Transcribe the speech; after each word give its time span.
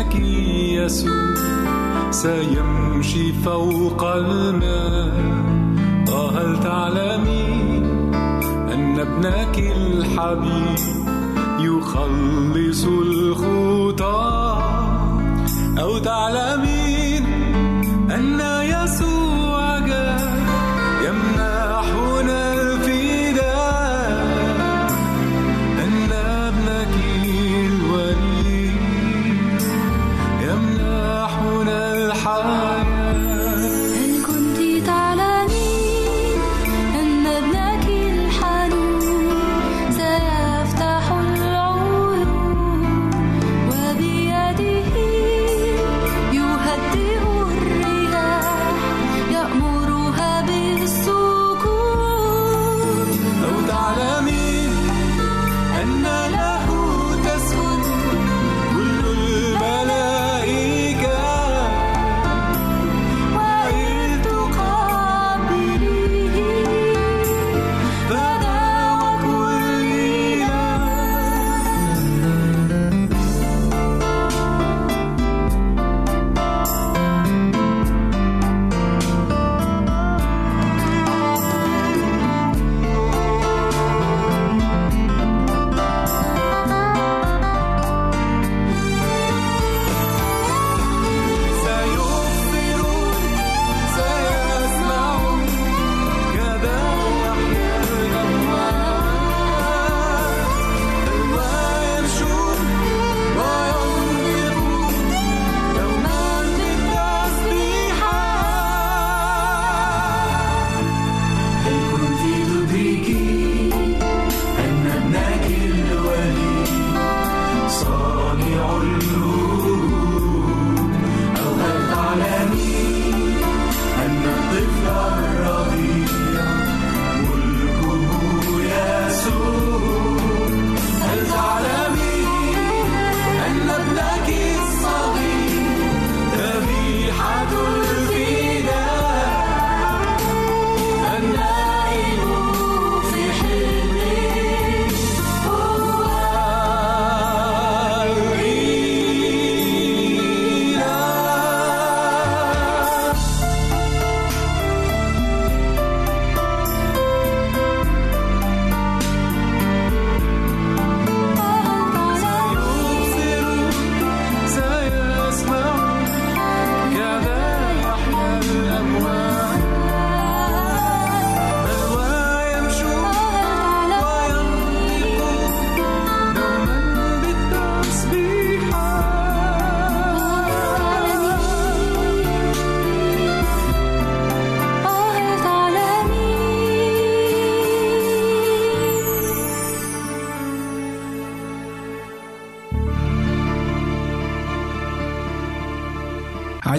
لك 0.00 0.14
يسوع. 0.14 1.34
سيمشي 2.10 3.32
فوق 3.32 4.04
الماء. 4.04 5.14
وهل 6.12 6.60
تعلمي 6.60 7.78
أن 8.74 9.00
ابنك 9.00 9.58
الحبيب 9.58 10.78
يخلص 11.60 12.84
الخوف. 12.84 13.69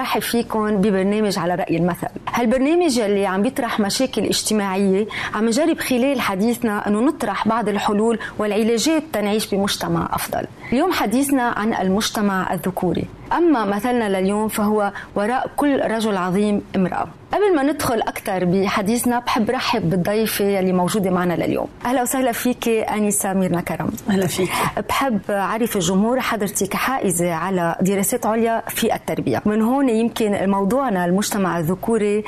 برحب 0.00 0.20
فيكم 0.20 0.76
ببرنامج 0.76 1.38
على 1.38 1.54
رأي 1.54 1.76
المثل. 1.76 2.06
هالبرنامج 2.32 2.98
اللي 2.98 3.26
عم 3.26 3.42
بيطرح 3.42 3.80
مشاكل 3.80 4.22
اجتماعية 4.24 5.06
عم 5.34 5.46
نجرب 5.46 5.78
خلال 5.78 6.20
حديثنا 6.20 6.88
أنه 6.88 7.00
نطرح 7.00 7.48
بعض 7.48 7.68
الحلول 7.68 8.18
والعلاجات 8.38 9.02
تنعيش 9.12 9.54
بمجتمع 9.54 10.08
أفضل. 10.12 10.46
اليوم 10.72 10.92
حديثنا 10.92 11.42
عن 11.42 11.74
المجتمع 11.74 12.54
الذكوري. 12.54 13.04
أما 13.32 13.64
مثلنا 13.64 14.20
لليوم 14.20 14.48
فهو 14.48 14.92
وراء 15.14 15.50
كل 15.56 15.80
رجل 15.80 16.16
عظيم 16.16 16.62
امرأة. 16.76 17.08
قبل 17.32 17.56
ما 17.56 17.62
ندخل 17.62 18.00
أكثر 18.00 18.44
بحديثنا 18.44 19.18
بحب 19.18 19.50
رحب 19.50 19.90
بالضيفة 19.90 20.60
اللي 20.60 20.72
موجودة 20.72 21.10
معنا 21.10 21.34
لليوم. 21.34 21.66
أهلا 21.84 22.02
وسهلا 22.02 22.32
فيك 22.32 22.68
أنسة 22.68 23.32
ميرنا 23.32 23.60
كرم. 23.60 23.90
أهلا 24.10 24.26
فيك. 24.26 24.50
بحب 24.88 25.20
أعرف 25.30 25.76
الجمهور 25.76 26.20
حضرتك 26.20 26.74
حائزة 26.74 27.32
على 27.32 27.76
دراسات 27.80 28.26
عليا 28.26 28.62
في 28.68 28.94
التربية. 28.94 29.42
من 29.46 29.62
هون 29.62 29.88
يمكن 29.88 30.50
موضوعنا 30.50 31.04
المجتمع 31.04 31.58
الذكوري 31.58 32.19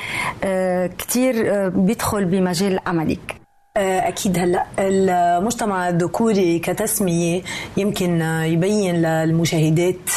آه، 0.43 0.87
كثير 0.97 1.53
آه، 1.53 1.67
بيدخل 1.67 2.25
بمجال 2.25 2.79
عملك. 2.87 3.42
أكيد 3.77 4.39
هلأ 4.39 4.65
المجتمع 4.79 5.89
الذكوري 5.89 6.59
كتسمية 6.59 7.41
يمكن 7.77 8.21
يبين 8.21 8.95
للمشاهدات 8.95 10.09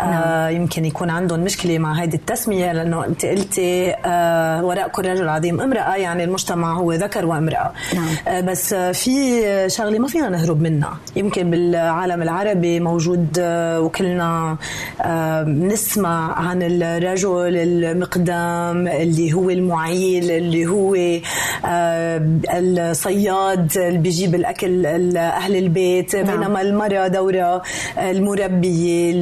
آه، 0.00 0.04
نعم. 0.04 0.56
يمكن 0.56 0.84
يكون 0.84 1.10
عندهم 1.10 1.40
مشكلة 1.40 1.78
مع 1.78 1.92
هذه 1.92 2.14
التسمية 2.14 2.72
لأنه 2.72 3.04
أنت 3.04 3.26
قلتي 3.26 3.94
آه، 4.04 4.64
وراء 4.64 4.88
كل 4.88 5.10
رجل 5.10 5.28
عظيم 5.28 5.60
امرأة 5.60 5.96
يعني 5.96 6.24
المجتمع 6.24 6.72
هو 6.72 6.92
ذكر 6.92 7.26
وامرأة 7.26 7.72
نعم. 7.94 8.46
بس 8.46 8.74
في 8.74 9.40
شغلة 9.68 9.98
ما 9.98 10.08
فينا 10.08 10.28
نهرب 10.28 10.60
منها 10.60 10.98
يمكن 11.16 11.50
بالعالم 11.50 12.22
العربي 12.22 12.80
موجود 12.80 13.28
وكلنا 13.80 14.56
نسمع 15.46 16.32
عن 16.38 16.62
الرجل 16.62 17.56
المقدام 17.56 18.88
اللي 18.88 19.32
هو 19.32 19.50
المعيل 19.50 20.30
اللي 20.30 20.66
هو 20.66 20.96
الصياد 22.96 23.76
اللي 23.76 23.98
بيجيب 23.98 24.34
الأكل 24.34 24.86
أهل 25.16 25.56
البيت 25.56 26.16
نعم. 26.16 26.40
بينما 26.40 26.62
المراه 26.62 27.08
دورها 27.08 27.62
المربيه 27.98 29.12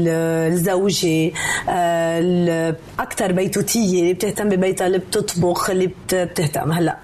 الزوجة 0.49 1.33
الاكثر 1.69 3.33
بيتوتية 3.33 4.01
اللي 4.01 4.15
بتهتم 4.15 4.49
ببيتها 4.49 4.87
اللي 4.87 4.99
بتطبخ 4.99 5.71
اللي 5.71 5.91
بتهتم. 6.13 6.73
هلأ 6.73 6.97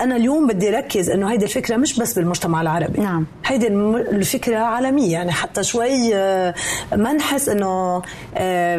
أنا 0.00 0.16
اليوم 0.16 0.46
بدي 0.46 0.70
ركز 0.70 1.10
إنه 1.10 1.32
هيدي 1.32 1.44
الفكرة 1.44 1.76
مش 1.76 2.00
بس 2.00 2.14
بالمجتمع 2.14 2.60
العربي. 2.60 3.00
نعم. 3.00 3.26
هيدي 3.46 3.66
الفكرة 3.66 4.58
عالمية. 4.58 5.12
يعني 5.12 5.32
حتى 5.32 5.62
شوي 5.62 6.14
ما 6.92 7.12
نحس 7.12 7.48
إنه 7.48 8.02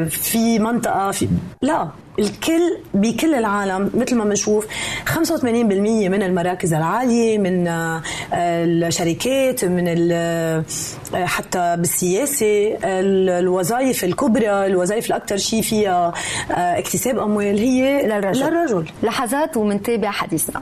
في 0.09 0.59
منطقة 0.59 1.11
في 1.11 1.27
لا. 1.61 1.89
الكل 2.19 2.77
بكل 2.93 3.35
العالم 3.35 3.91
مثل 3.93 4.15
ما 4.15 4.23
بنشوف 4.23 4.67
85% 5.05 5.43
من 5.43 6.23
المراكز 6.23 6.73
العالية 6.73 7.37
من 7.37 7.67
آه، 7.67 8.01
الشركات 8.33 9.65
من 9.65 10.09
آه، 10.11 10.63
حتى 11.13 11.75
بالسياسة 11.77 12.77
الوظائف 12.83 14.03
الكبرى 14.03 14.65
الوظائف 14.65 15.07
الأكثر 15.07 15.37
شيء 15.37 15.61
فيها 15.61 16.13
آه، 16.51 16.53
اكتساب 16.53 17.17
أموال 17.19 17.57
هي 17.59 18.07
للرجل, 18.07 18.45
للرجل. 18.45 18.85
لحظات 19.03 19.57
ومنتابع 19.57 20.11
حديثنا 20.11 20.61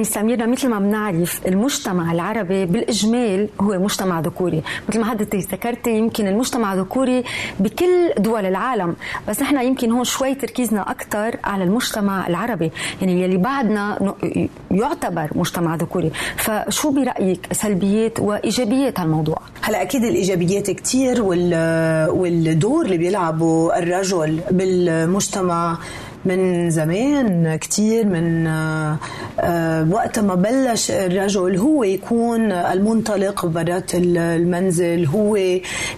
يعني 0.00 0.12
سميرنا 0.12 0.46
مثل 0.46 0.68
ما 0.68 0.78
بنعرف 0.78 1.40
المجتمع 1.46 2.12
العربي 2.12 2.66
بالإجمال 2.66 3.48
هو 3.60 3.78
مجتمع 3.78 4.20
ذكوري. 4.20 4.62
مثل 4.88 5.00
ما 5.00 5.06
حضرتك 5.06 5.38
ذكرتي 5.52 5.98
يمكن 5.98 6.26
المجتمع 6.26 6.74
ذكوري 6.74 7.24
بكل 7.60 8.10
دول 8.18 8.46
العالم 8.46 8.96
بس 9.28 9.42
نحن 9.42 9.58
يمكن 9.60 9.90
هون 9.90 10.04
شوي 10.04 10.34
تركيزنا 10.34 10.90
أكثر 10.90 11.36
على 11.44 11.64
المجتمع 11.64 12.26
العربي. 12.26 12.70
يعني 13.00 13.22
يلي 13.22 13.36
بعدنا 13.36 14.14
يعتبر 14.70 15.30
مجتمع 15.34 15.76
ذكوري. 15.76 16.10
فشو 16.36 16.90
برأيك 16.90 17.46
سلبيات 17.52 18.20
وإيجابيات 18.20 19.00
هالموضوع؟ 19.00 19.38
هلا 19.62 19.82
أكيد 19.82 20.04
الإيجابيات 20.04 20.70
كثير 20.70 21.22
والدور 21.22 22.84
اللي 22.84 22.98
بيلعبه 22.98 23.78
الرجل 23.78 24.40
بالمجتمع 24.50 25.78
من 26.24 26.70
زمان 26.70 27.56
كثير 27.56 28.06
من 28.06 28.46
آه، 28.46 28.96
آه، 29.40 29.88
وقت 29.90 30.18
ما 30.18 30.34
بلش 30.34 30.90
الرجل 30.90 31.56
هو 31.56 31.84
يكون 31.84 32.52
المنطلق 32.52 33.46
برات 33.46 33.90
المنزل 33.94 35.06
هو 35.06 35.36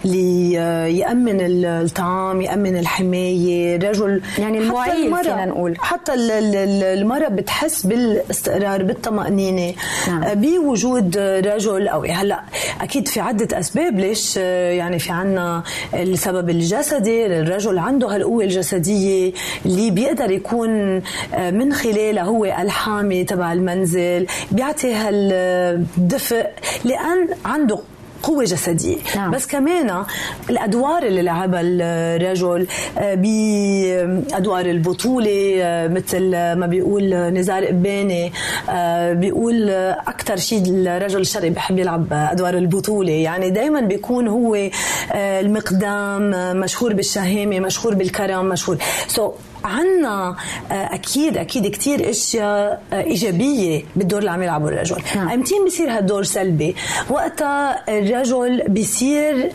اللي 0.05 0.59
آه، 0.59 0.85
يأمن 0.85 1.37
الطعام 1.65 2.41
يأمن 2.41 2.77
الحماية. 2.79 3.75
الرجل 3.75 4.21
يعني 4.39 4.57
المعيل 4.57 5.15
فينا 5.23 5.45
نقول. 5.45 5.75
حتى 5.79 6.13
المرأة 6.13 7.27
بتحس 7.29 7.85
بالاستقرار 7.85 8.83
بالطمأنينة. 8.83 9.73
نعم. 10.07 10.33
بوجود 10.33 11.17
رجل 11.17 11.87
أو 11.87 12.03
هلأ 12.03 12.43
أكيد 12.81 13.07
في 13.07 13.19
عدة 13.19 13.59
أسباب 13.59 13.99
ليش 13.99 14.37
يعني 14.37 14.99
في 14.99 15.11
عنا 15.11 15.63
السبب 15.93 16.49
الجسدي. 16.49 17.25
الرجل 17.25 17.77
عنده 17.77 18.15
هالقوة 18.15 18.43
الجسدية 18.43 19.33
اللي 19.65 19.91
بيقدر 19.91 20.12
يكون 20.21 21.01
من 21.37 21.73
خلالها 21.73 22.23
هو 22.23 22.45
الحامي 22.45 23.23
تبع 23.23 23.53
المنزل 23.53 24.27
بيعطي 24.51 24.93
هالدفء 24.93 26.47
لأن 26.85 27.27
عنده 27.45 27.79
قوة 28.23 28.43
جسدية. 28.43 28.97
نعم. 29.15 29.31
بس 29.31 29.47
كمان 29.47 30.03
الأدوار 30.49 31.03
اللي 31.03 31.21
لعبها 31.21 31.61
الرجل 31.63 32.67
آه، 32.97 33.15
بأدوار 33.15 34.65
البطولة 34.65 35.53
آه، 35.61 35.87
مثل 35.87 36.31
ما 36.31 36.67
بيقول 36.67 37.13
نزار 37.13 37.65
قباني 37.65 38.31
آه، 38.69 39.13
بيقول 39.13 39.69
أكثر 40.07 40.35
شيء 40.35 40.63
الرجل 40.67 41.21
الشرقي 41.21 41.49
بحب 41.49 41.79
يلعب 41.79 42.07
أدوار 42.11 42.57
البطولة. 42.57 43.11
يعني 43.11 43.49
دايما 43.49 43.81
بيكون 43.81 44.27
هو 44.27 44.69
المقدام 45.15 46.29
مشهور 46.59 46.93
بالشهامة 46.93 47.59
مشهور 47.59 47.93
بالكرم 47.95 48.45
مشهور. 48.45 48.77
سو 49.07 49.31
so 49.31 49.52
عنا 49.65 50.35
آه، 50.71 50.93
أكيد 50.93 51.37
أكيد 51.37 51.67
كثير 51.67 52.09
أشياء 52.09 52.81
آه، 52.93 53.01
إيجابية 53.03 53.83
بالدور 53.95 54.19
اللي 54.19 54.31
عم 54.31 54.43
يلعبه 54.43 54.67
الرجل. 54.67 54.97
نعم. 55.15 55.29
امتين 55.29 55.65
بصير 55.65 55.89
هالدور 55.97 56.23
سلبي؟ 56.23 56.75
وقتها 57.09 57.83
الرجل 57.89 58.63
بصير 58.69 59.51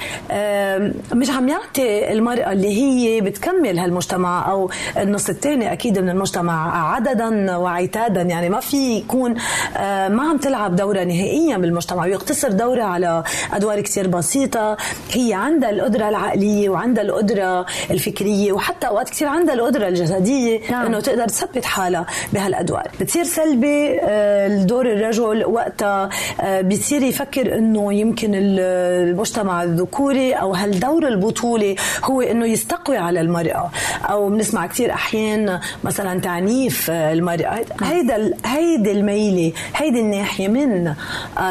مش 1.15 1.31
عم 1.31 1.49
يعطي 1.49 2.12
المرأة 2.12 2.53
اللي 2.53 2.69
هي 2.69 3.21
بتكمل 3.21 3.79
هالمجتمع 3.79 4.50
أو 4.50 4.71
النص 4.97 5.29
الثاني 5.29 5.73
أكيد 5.73 5.99
من 5.99 6.09
المجتمع 6.09 6.88
عددا 6.95 7.57
وعتادا. 7.57 8.23
يعني 8.23 8.49
ما 8.49 8.61
في 8.61 8.97
يكون 8.97 9.35
آه، 9.77 10.09
ما 10.09 10.23
عم 10.23 10.37
تلعب 10.38 10.77
دورها 10.77 11.05
نهائيا 11.05 11.57
بالمجتمع. 11.57 12.05
ويقتصر 12.05 12.53
دورها 12.53 12.85
على 12.85 13.23
أدوار 13.53 13.81
كثير 13.81 14.07
بسيطة. 14.07 14.77
هي 15.12 15.35
عندها 15.35 15.71
القدرة 15.71 16.09
العقلية 16.09 16.69
وعندها 16.69 17.05
القدرة 17.05 17.67
الفكرية 17.91 18.53
وحتى 18.53 18.87
أوقات 18.87 19.11
كثير 19.11 19.29
عندها 19.29 19.55
القدرة 19.55 19.88
الجسديه 20.00 20.61
نعم. 20.71 20.87
إنه 20.87 21.00
تقدر 21.00 21.28
تثبت 21.28 21.64
حالها 21.64 22.07
بهالأدوار 22.33 22.90
بتصير 23.00 23.25
سلبي 23.25 24.00
آه، 24.02 24.47
الدور 24.47 24.93
الرجل 24.93 25.45
وقتها 25.45 26.09
آه، 26.40 26.61
بيصير 26.61 27.02
يفكر 27.02 27.59
إنه 27.59 27.93
يمكن 27.93 28.31
المجتمع 28.35 29.62
الذكوري 29.62 30.33
أو 30.33 30.55
هالدور 30.55 31.09
البطولي 31.09 31.76
هو 32.05 32.21
إنه 32.21 32.47
يستقوي 32.47 32.97
على 32.97 33.21
المرأة 33.21 33.71
أو 34.11 34.28
بنسمع 34.28 34.67
كثير 34.67 34.93
أحيان 34.93 35.61
مثلا 35.85 36.21
تعنيف 36.21 36.90
المرأة 36.90 37.64
نعم. 37.81 37.90
هيدا 37.90 38.35
هيدي 38.45 38.93
الميلة 38.93 39.52
هيدي 39.76 40.00
الناحية 40.00 40.49
من 40.49 40.95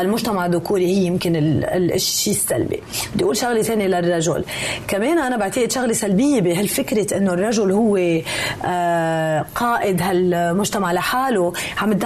المجتمع 0.01 0.45
الذكوري 0.45 0.85
هي 0.85 1.05
يمكن 1.05 1.33
الشيء 1.35 2.33
السلبي 2.33 2.79
بدي 3.15 3.23
أقول 3.23 3.37
شغلة 3.37 3.61
ثانية 3.61 3.87
للرجل 3.87 4.43
كمان 4.87 5.17
أنا 5.19 5.37
بعتقد 5.37 5.71
شغلة 5.71 5.93
سلبية 5.93 6.41
بهالفكرة 6.41 7.17
إنه 7.17 7.33
الرجل 7.33 7.71
هو 7.71 7.97
آه، 7.97 8.21
قائد 9.55 10.01
هالمجتمع 10.01 10.91
لحاله. 10.91 11.53
عم 11.81 11.99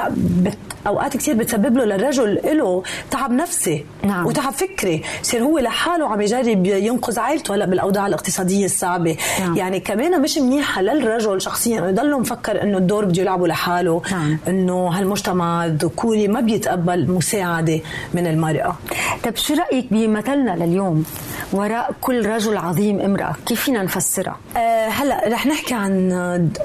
أوقات 0.88 1.17
كثير 1.17 1.35
بتسبب 1.35 1.77
له 1.77 1.85
للرجل 1.85 2.39
له 2.45 2.83
تعب 3.11 3.31
نفسي 3.31 3.85
نعم. 4.03 4.25
وتعب 4.25 4.53
فكري. 4.53 5.03
يصير 5.21 5.43
هو 5.43 5.59
لحاله 5.59 6.07
عم 6.07 6.21
يجرب 6.21 6.65
ينقذ 6.65 7.19
عائلته 7.19 7.55
هلأ 7.55 7.65
بالأوضاع 7.65 8.07
الاقتصادية 8.07 8.65
الصعبة. 8.65 9.17
نعم. 9.39 9.57
يعني 9.57 9.79
كمان 9.79 10.21
مش 10.21 10.38
منيحه 10.38 10.81
للرجل 10.81 11.41
شخصيا. 11.41 11.79
إنه 11.79 11.88
يضل 11.89 12.19
مفكر 12.19 12.63
إنه 12.63 12.77
الدور 12.77 13.05
بده 13.05 13.21
يلعبه 13.21 13.47
لحاله. 13.47 14.01
نعم. 14.11 14.38
إنه 14.47 14.88
هالمجتمع 14.88 15.65
الذكوري 15.65 16.27
ما 16.27 16.39
بيتقبل 16.39 17.11
مساعدة 17.11 17.79
من 18.13 18.27
المرأة. 18.27 18.75
طيب 19.23 19.35
شو 19.35 19.53
رأيك 19.53 19.88
بمثلنا 19.91 20.51
لليوم؟ 20.65 21.05
وراء 21.53 21.91
كل 22.01 22.25
رجل 22.25 22.57
عظيم 22.57 23.00
امرأة 23.00 23.35
كيف 23.45 23.61
فينا 23.61 23.83
نفسرها؟ 23.83 24.38
أه 24.57 24.88
هلأ 24.88 25.21
رح 25.27 25.45
نحكي 25.45 25.73
عن 25.73 26.11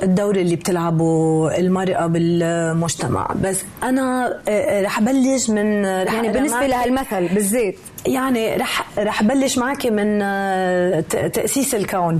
الدور 0.03 0.37
اللي 0.37 0.57
بتلعبه 0.57 1.49
المرأة 1.59 2.07
بالمجتمع. 2.07 3.29
بس 3.43 3.65
أنا 3.83 4.39
آه، 4.49 4.83
رح 4.83 5.01
بلش 5.01 5.51
من 5.51 5.87
رح 5.87 6.13
يعني 6.15 6.29
بالنسبة 6.29 6.67
لهالمثل 6.67 7.29
بالذات 7.29 7.75
يعني 8.07 8.57
رح 8.57 8.87
رح 8.99 9.23
بلش 9.23 9.59
معك 9.59 9.87
من 9.87 10.23
آه، 10.23 11.01
تأسيس 11.33 11.75
الكون. 11.75 12.19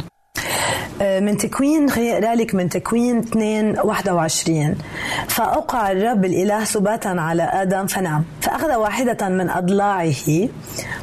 من 1.01 1.37
تكوين 1.37 1.91
خليني 1.91 2.19
اقرا 2.19 2.35
لك 2.35 2.55
من 2.55 2.69
تكوين 2.69 3.19
2 3.19 3.79
21 3.85 4.75
فاوقع 5.29 5.93
الرب 5.93 6.25
الإله 6.25 6.65
سباتا 6.65 7.09
على 7.09 7.43
آدم 7.43 7.87
فنام 7.87 8.25
فأخذ 8.41 8.75
واحدة 8.75 9.29
من 9.29 9.51
أضلاعه 9.51 10.49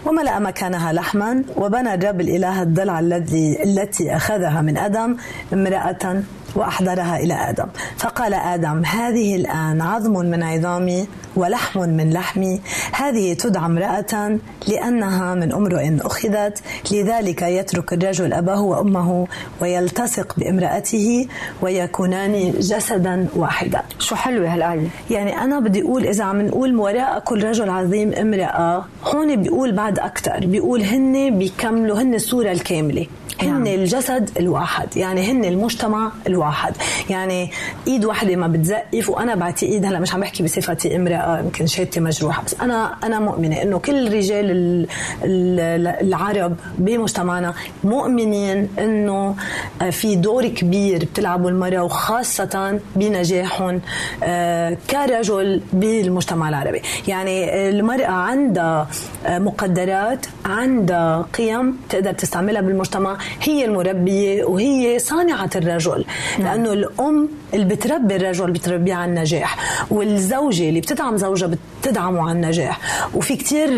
وملأ 0.05 0.39
مكانها 0.39 0.93
لحما 0.93 1.43
وبنى 1.55 1.93
الرب 1.93 2.21
الإله 2.21 2.61
الضلع 2.61 2.99
الذي 2.99 3.63
التي 3.63 4.15
أخذها 4.15 4.61
من 4.61 4.77
آدم 4.77 5.17
امرأة 5.53 6.23
وأحضرها 6.55 7.17
إلى 7.17 7.33
آدم. 7.49 7.65
فقال 7.97 8.33
آدم 8.33 8.85
هذه 8.85 9.35
الآن 9.35 9.81
عظم 9.81 10.11
من 10.13 10.43
عظامي 10.43 11.07
ولحم 11.35 11.79
من 11.79 12.13
لحمي. 12.13 12.61
هذه 12.93 13.33
تدعى 13.33 13.65
امرأة 13.65 14.39
لأنها 14.67 15.35
من 15.35 15.53
امرؤ 15.53 15.97
أخذت 16.01 16.61
لذلك 16.91 17.41
يترك 17.41 17.93
الرجل 17.93 18.33
أباه 18.33 18.61
وأمه 18.61 19.27
ويلتصق 19.61 20.39
بامرأته 20.39 21.27
ويكونان 21.61 22.51
جسدا 22.59 23.27
واحدا. 23.35 23.81
شو 23.99 24.15
حلوة 24.15 24.53
هالآية؟ 24.53 24.87
يعني 25.09 25.37
أنا 25.37 25.59
بدي 25.59 25.81
أقول 25.81 26.05
إذا 26.07 26.23
عم 26.23 26.41
نقول 26.41 26.75
وراء 26.75 27.19
كل 27.19 27.43
رجل 27.43 27.69
عظيم 27.69 28.13
امرأة 28.13 28.85
هون 29.03 29.35
بيقول 29.35 29.71
بعد 29.71 29.99
أكثر 29.99 30.45
بيقول 30.45 30.81
هن 30.81 31.37
بيكملوا 31.37 32.01
هن 32.01 32.13
الصورة 32.13 32.51
الكاملة. 32.51 33.05
هن 33.43 33.63
نعم. 33.63 33.67
الجسد 33.67 34.29
الواحد 34.39 34.97
يعني 34.97 35.31
هن 35.31 35.45
المجتمع 35.45 36.11
الواحد. 36.27 36.73
يعني 37.09 37.51
إيد 37.87 38.05
واحدة 38.05 38.35
ما 38.35 38.47
بتزقف 38.47 39.09
وأنا 39.09 39.35
بعتقد 39.35 39.85
هلا 39.85 39.99
مش 39.99 40.13
عم 40.13 40.21
بحكي 40.21 40.43
بصفتي 40.43 40.95
امرأة 40.95 41.39
يمكن 41.39 41.67
شهادتي 41.67 41.99
مجروحة 41.99 42.43
بس 42.43 42.55
أنا 42.61 42.95
أنا 43.03 43.19
مؤمنة 43.19 43.61
إنه 43.61 43.79
كل 43.79 44.07
الرجال 44.07 44.87
العرب 46.01 46.55
بمجتمعنا 46.77 47.53
مؤمنين 47.83 48.69
إنه 48.79 49.35
في 49.91 50.15
دور 50.15 50.47
كبير 50.47 51.05
بتلعبه 51.05 51.49
المرأة 51.49 51.83
وخاصة 51.83 52.79
بنجاحهم 52.95 53.81
آه، 54.23 54.77
كرجل 54.89 55.61
بالمجتمع 55.73 56.49
العربي. 56.49 56.81
يعني 57.07 57.69
المرأة 57.69 58.11
عندها 58.11 58.87
مقدرات 59.27 60.25
عندها 60.45 61.25
قيم 61.37 61.77
تقدر 61.89 62.11
تستعملها 62.13 62.61
بالمجتمع. 62.61 63.17
هي 63.41 63.65
المربية 63.65 64.43
وهي 64.43 64.99
صانعة 64.99 65.49
الرجل 65.55 66.05
نعم. 66.39 66.47
لأنه 66.47 66.73
الأم 66.73 67.29
اللي 67.53 67.65
بتربي 67.65 68.15
الرجل 68.15 68.51
بتربيه 68.51 68.93
على 68.93 69.09
النجاح 69.09 69.57
والزوجة 69.91 70.69
اللي 70.69 70.81
بتدعم 70.81 71.17
زوجها 71.17 71.49
بتدعمه 71.81 72.21
على 72.21 72.31
النجاح 72.31 72.79
وفي 73.15 73.35
كتير 73.35 73.69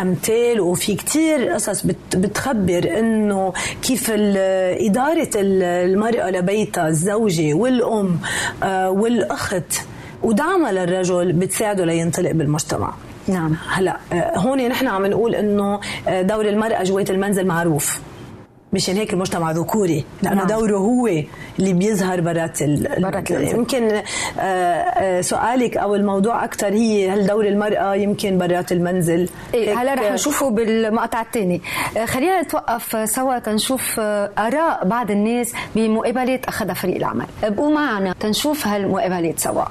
أمثال 0.00 0.60
وفي 0.60 0.94
كتير 0.94 1.48
قصص 1.48 1.86
بتخبر 2.14 2.98
إنه 2.98 3.52
كيف 3.82 4.10
إدارة 4.10 5.30
المرأة 5.36 6.30
لبيتها 6.30 6.88
الزوجة 6.88 7.54
والأم 7.54 8.18
آه، 8.62 8.90
والأخت 8.90 9.80
ودعمها 10.22 10.72
للرجل 10.72 11.32
بتساعده 11.32 11.84
لينطلق 11.84 12.30
بالمجتمع 12.30 12.94
نعم. 13.28 13.56
هلا 13.70 13.96
آه، 14.12 14.38
هون 14.38 14.68
نحن 14.68 14.88
عم 14.88 15.06
نقول 15.06 15.34
إنه 15.34 15.80
آه، 16.08 16.22
دور 16.22 16.48
المرأة 16.48 16.82
جوات 16.82 17.10
المنزل 17.10 17.46
معروف. 17.46 18.00
مشان 18.72 18.96
هيك 18.96 19.12
المجتمع 19.12 19.50
ذكوري 19.50 20.04
لأنه 20.22 20.36
نعم. 20.36 20.46
دوره 20.46 20.76
هو 20.76 21.06
اللي 21.58 21.72
بيظهر 21.72 22.20
برات 22.20 22.62
برات 22.98 23.30
يمكن 23.30 24.02
آه، 24.40 25.20
سؤالك 25.20 25.76
أو 25.76 25.94
الموضوع 25.94 26.44
أكثر 26.44 26.72
هي 26.72 27.10
هل 27.10 27.26
دور 27.26 27.46
المرأة 27.46 27.94
يمكن 27.94 28.38
برات 28.38 28.72
المنزل؟ 28.72 29.28
إيه 29.54 29.78
هلا 29.78 29.94
رح 29.94 30.12
نشوفه 30.12 30.50
بالمقطع 30.50 31.20
الثاني. 31.20 31.62
خلينا 32.04 32.42
نتوقف 32.42 33.10
سوا 33.10 33.38
تنشوف 33.38 34.00
آراء 34.00 34.84
بعض 34.84 35.10
الناس 35.10 35.52
بمقابلات 35.76 36.44
اخذها 36.44 36.74
فريق 36.74 36.96
العمل 36.96 37.26
ابقوا 37.44 37.74
معنا 37.74 38.14
تنشوف 38.20 38.66
هالمقابلات 38.66 39.40
سوا. 39.40 39.64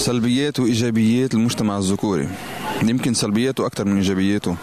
سلبيات 0.00 0.60
وإيجابيات 0.60 1.34
المجتمع 1.34 1.78
الذكوري. 1.78 2.28
يمكن 2.82 3.14
سلبياته 3.14 3.66
أكثر 3.66 3.84
من 3.84 3.96
إيجابياته. 3.96 4.56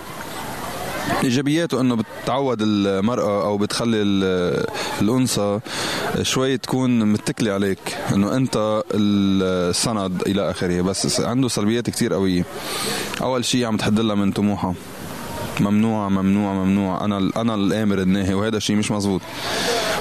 إيجابياته 1.23 1.81
إنه 1.81 1.95
بتعود 1.95 2.57
المرأة 2.61 3.45
أو 3.45 3.57
بتخلي 3.57 4.01
الأنثى 5.01 5.59
شوي 6.21 6.57
تكون 6.57 7.05
متكلة 7.05 7.51
عليك. 7.51 7.79
إنه 8.13 8.35
أنت 8.35 8.83
السند 8.93 10.21
إلى 10.21 10.51
آخره. 10.51 10.81
بس 10.81 11.21
عنده 11.21 11.47
سلبيات 11.47 11.89
كتير 11.89 12.13
قوية. 12.13 12.45
أول 13.21 13.45
شيء 13.45 13.65
عم 13.65 13.77
تحدلها 13.77 14.15
من 14.15 14.31
طموحها. 14.31 14.73
ممنوع. 15.61 16.09
ممنوع 16.09 16.53
ممنوع 16.53 17.05
أنا 17.05 17.31
أنا 17.37 17.55
الآمر 17.55 18.01
الناهي 18.01 18.33
وهذا 18.33 18.57
الشيء 18.57 18.75
مش 18.75 18.91
مزبوط 18.91 19.21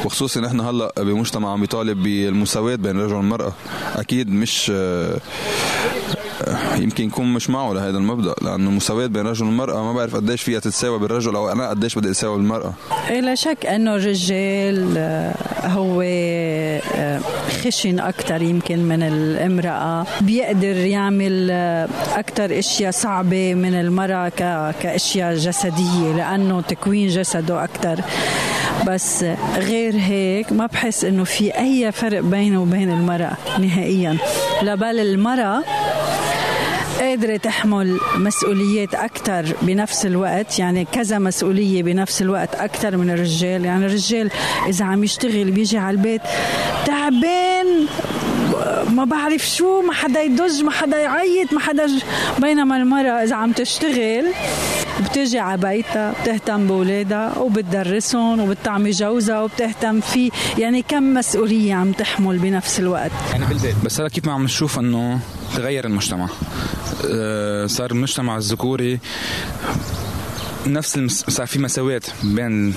وخصوصي 0.05 0.41
نحن 0.41 0.61
هلأ 0.61 0.93
بمجتمع 0.97 1.53
عم 1.53 1.61
بيطالب 1.61 2.03
بالمساواة 2.03 2.75
بين 2.75 2.97
الرجل 2.97 3.15
والمراه 3.15 3.53
أكيد 3.97 4.31
مش 4.31 4.73
يمكن 6.79 7.05
يكون 7.05 7.35
مش 7.35 7.51
معه 7.51 7.73
لهذا 7.73 7.99
المبدأ 7.99 8.35
لأنه 8.43 8.71
مساواة 8.71 9.07
بين 9.07 9.27
الرجل 9.27 9.47
والمراه 9.47 9.83
ما 9.83 9.93
بعرف 9.93 10.17
قديش 10.17 10.43
فيها 10.43 10.61
تتساوى 10.61 10.99
بالرجل 10.99 11.37
أو 11.37 11.53
أنا 11.53 11.69
قديش 11.71 11.99
بدي 11.99 12.11
اساوي 12.11 12.37
بالمرأة. 12.37 12.73
إيه، 13.11 13.21
لا 13.21 13.35
شك 13.35 13.67
أنه 13.67 13.95
الرجال 13.95 14.95
آه، 14.99 15.35
هو 15.65 16.03
آه، 16.03 17.21
خشن 17.65 18.01
أكثر 18.01 18.43
يمكن 18.43 18.79
من 18.79 19.03
الامراه 19.03 20.07
بيقدر 20.21 20.77
يعمل 20.77 21.49
آه، 21.51 21.89
أكثر 22.15 22.59
إشياء 22.59 22.91
صعبة 22.91 23.55
من 23.55 23.75
المرأة 23.75 24.29
كإشياء 24.81 25.35
جسدية 25.35 26.17
لأنه 26.17 26.61
تكوين 26.61 27.09
جسده 27.09 27.65
أكثر 27.65 28.01
بس 28.87 29.25
غير 29.57 29.95
هيك 29.97 30.53
ما 30.53 30.67
بحس 30.67 31.05
إنه 31.05 31.25
في 31.25 31.59
أي 31.59 31.93
فرق 31.93 32.21
بينه 32.21 32.63
وبين 32.63 32.91
المرأة 32.91 33.37
نهائيا. 33.59 34.17
لا 34.63 34.75
بل 34.75 35.01
المرأة 35.01 35.63
قادرة 37.01 37.37
تحمل 37.37 37.99
مسؤوليات 38.17 38.95
أكثر 38.95 39.57
بنفس 39.63 40.07
الوقت 40.07 40.59
يعني 40.59 40.85
كذا 40.85 41.19
مسؤولية 41.19 41.83
بنفس 41.83 42.23
الوقت 42.23 42.55
أكثر 42.55 42.97
من 42.97 43.11
الرجال. 43.11 43.65
يعني 43.65 43.87
الرجال 43.87 44.31
إذا 44.69 44.85
عم 44.85 45.05
يشتغل 45.05 45.51
بيجي 45.51 45.79
على 45.79 45.97
البيت 45.97 46.23
تعبان 46.87 47.67
ما 48.93 49.05
بعرف 49.05 49.49
شو 49.49 49.83
ما 49.83 49.93
حدا 49.93 50.23
يدج 50.23 50.63
ما 50.63 50.71
حدا 50.71 50.97
يعيط 51.01 51.53
ما 51.53 51.61
حدا 51.61 51.87
ج... 51.87 51.91
بينما 52.39 52.77
المرأة 52.77 53.25
إذا 53.25 53.37
عم 53.37 53.53
تشتغل 53.53 54.27
بتجي 55.05 55.39
على 55.39 55.61
بيتها 55.61 56.15
بتهتم 56.23 56.67
بأولادها 56.67 57.39
وبتدرسهم 57.39 58.41
وبتعمي 58.41 58.91
جوزها 58.91 59.43
وبتهتم 59.43 60.01
فيه. 60.01 60.31
يعني 60.59 60.83
كم 60.83 61.15
مسؤولية 61.15 61.75
عم 61.75 61.93
تحمل 61.93 62.39
بنفس 62.39 62.81
الوقت؟ 62.81 63.11
يعني 63.33 63.47
بالبيت. 63.47 63.75
بس 63.85 64.01
هلا 64.01 64.09
كيف 64.09 64.27
ما 64.27 64.33
عم 64.33 64.45
نشوف 64.45 64.79
إنه 64.79 65.19
تغير 65.57 65.85
المجتمع؟ 65.85 66.29
صار 67.67 67.91
المجتمع 67.91 68.37
الذكوري 68.37 69.01
نفس 70.67 70.97
المس... 70.97 71.25
صار 71.29 71.47
في 71.47 71.59
مساواة 71.59 72.01
بين 72.23 72.75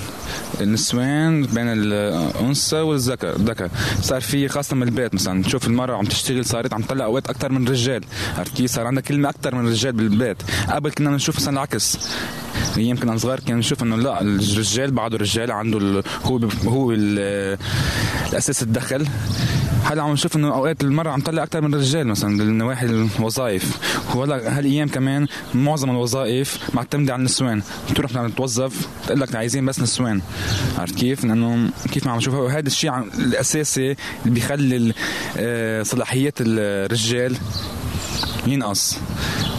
النسوان 0.60 1.42
بين 1.42 1.66
الأنثى 1.68 2.76
والذكر 2.76 3.36
الذكر 3.36 3.68
صار 4.02 4.20
في 4.20 4.48
خاصة 4.48 4.76
من 4.76 4.82
البيت 4.82 5.14
مثلا. 5.14 5.42
تشوف 5.42 5.66
المرأة 5.66 5.96
عم 5.96 6.04
تشتغل 6.04 6.44
صارت 6.44 6.74
عم 6.74 6.82
تطلع 6.82 7.04
أوقات 7.04 7.30
أكثر 7.30 7.52
من 7.52 7.66
الرجال. 7.66 8.04
عرفت 8.38 8.56
كيف؟ 8.56 8.70
صار 8.70 8.86
عندها 8.86 9.02
كلمة 9.02 9.28
أكثر 9.28 9.54
من 9.54 9.66
الرجال 9.66 9.92
بالبيت. 9.92 10.36
قبل 10.68 10.90
كنا 10.90 11.10
نشوف 11.10 11.36
مثلا 11.36 11.54
العكس. 11.54 11.98
أيام 12.76 12.96
كنا 12.96 13.16
صغار 13.16 13.40
كنا 13.40 13.56
نشوف 13.56 13.82
إنه 13.82 13.96
لا 13.96 14.20
الرجال 14.20 14.90
بعده 14.90 15.16
رجال 15.16 15.50
عنده 15.50 15.78
ال... 15.78 16.02
هو 16.24 16.38
هو 16.64 16.92
ال... 16.92 17.58
الأساس 18.32 18.62
الدخل. 18.62 19.06
هلا 19.84 20.02
عم 20.02 20.12
نشوف 20.12 20.36
إنه 20.36 20.54
أوقات 20.54 20.82
المرأة 20.82 21.10
عم 21.10 21.20
تطلع 21.20 21.42
أكثر 21.42 21.60
من 21.60 21.74
الرجال 21.74 22.06
مثلا 22.06 22.38
بالنواحي 22.38 22.86
الوظائف؟ 22.86 23.78
وهلا 24.16 24.58
هالايام 24.58 24.88
كمان 24.88 25.26
معظم 25.54 25.90
الوظائف 25.90 26.74
معتمدة 26.74 27.12
على 27.12 27.20
النسوان؟ 27.20 27.62
تروح 27.94 28.12
توظف 28.36 28.88
تقول 29.06 29.20
لك 29.20 29.34
عايزين 29.34 29.66
بس 29.66 29.80
نسوان. 29.80 30.20
عرفت 30.78 30.94
كيف؟ 30.94 31.24
لأنه 31.24 31.70
كيف 31.92 32.06
ما 32.06 32.12
عم 32.12 32.18
نشوف 32.18 32.34
هذا 32.34 32.66
الشيء 32.66 32.98
الأساسي 32.98 33.90
اللي 33.90 34.34
بيخلي 34.34 34.94
آه، 35.36 35.82
صلاحيات 35.82 36.34
الرجال 36.40 37.36
ينقص. 38.46 38.98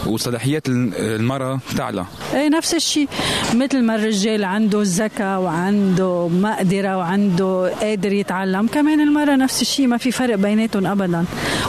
وصلاحيات 0.06 0.62
المرأة 0.68 1.58
تعلى. 1.76 2.04
إيه 2.34 2.48
نفس 2.48 2.74
الشيء. 2.74 3.08
مثل 3.54 3.82
ما 3.82 3.94
الرجال 3.96 4.44
عنده 4.44 4.80
الذكاء 4.80 5.40
وعنده 5.40 6.28
مقدرة 6.28 6.96
وعنده 6.98 7.72
قادر 7.80 8.12
يتعلم 8.12 8.66
كمان 8.66 9.00
المرأة 9.00 9.36
نفس 9.36 9.62
الشيء 9.62 9.86
ما 9.86 9.96
في 9.96 10.12
فرق 10.12 10.34
بيناتهم 10.34 10.86
أبدا. 10.86 11.24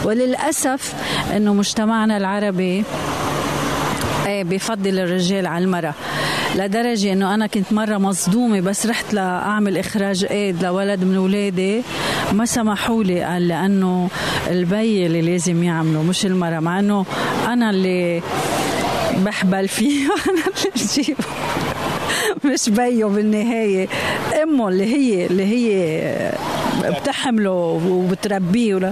وللأسف 0.05 0.93
أنه 1.35 1.53
مجتمعنا 1.53 2.17
العربي 2.17 2.83
إيه 4.25 4.43
بفضل 4.43 4.99
الرجال 4.99 5.47
على 5.47 5.63
المرأة. 5.65 5.93
لدرجة 6.55 7.13
إنه 7.13 7.33
أنا 7.33 7.48
كنت 7.48 7.74
مرة 7.74 7.98
مصدومة 7.98 8.60
بس 8.60 8.86
رحت 8.86 9.13
لأعمل 9.13 9.77
إخراج 9.77 10.25
إيد 10.25 10.63
لولد 10.63 11.03
من 11.03 11.15
اولادي 11.15 11.81
ما 12.31 12.45
سمحوا 12.45 13.03
لي 13.03 13.24
قال 13.24 13.48
لأنه 13.48 14.10
البي 14.50 15.05
اللي 15.05 15.22
لازم 15.22 15.63
يعمله 15.63 16.03
مش 16.03 16.25
المرأة 16.25 16.60
مع 16.60 16.79
إنه 16.79 17.05
أنا 17.48 17.69
اللي 17.69 18.22
بحبل 19.25 19.67
فيه 19.67 20.07
وأنا 20.10 20.43
اللي 20.48 20.72
بجيبه. 20.75 21.24
مش 22.45 22.69
بيو 22.69 23.10
بالنهاية. 23.10 23.88
أمه 24.43 24.67
اللي 24.69 24.86
هي 24.86 25.25
اللي 25.25 25.45
هي 25.45 26.33
بتحمله 26.82 27.51
وبتربيه 27.88 28.75
ولا 28.75 28.92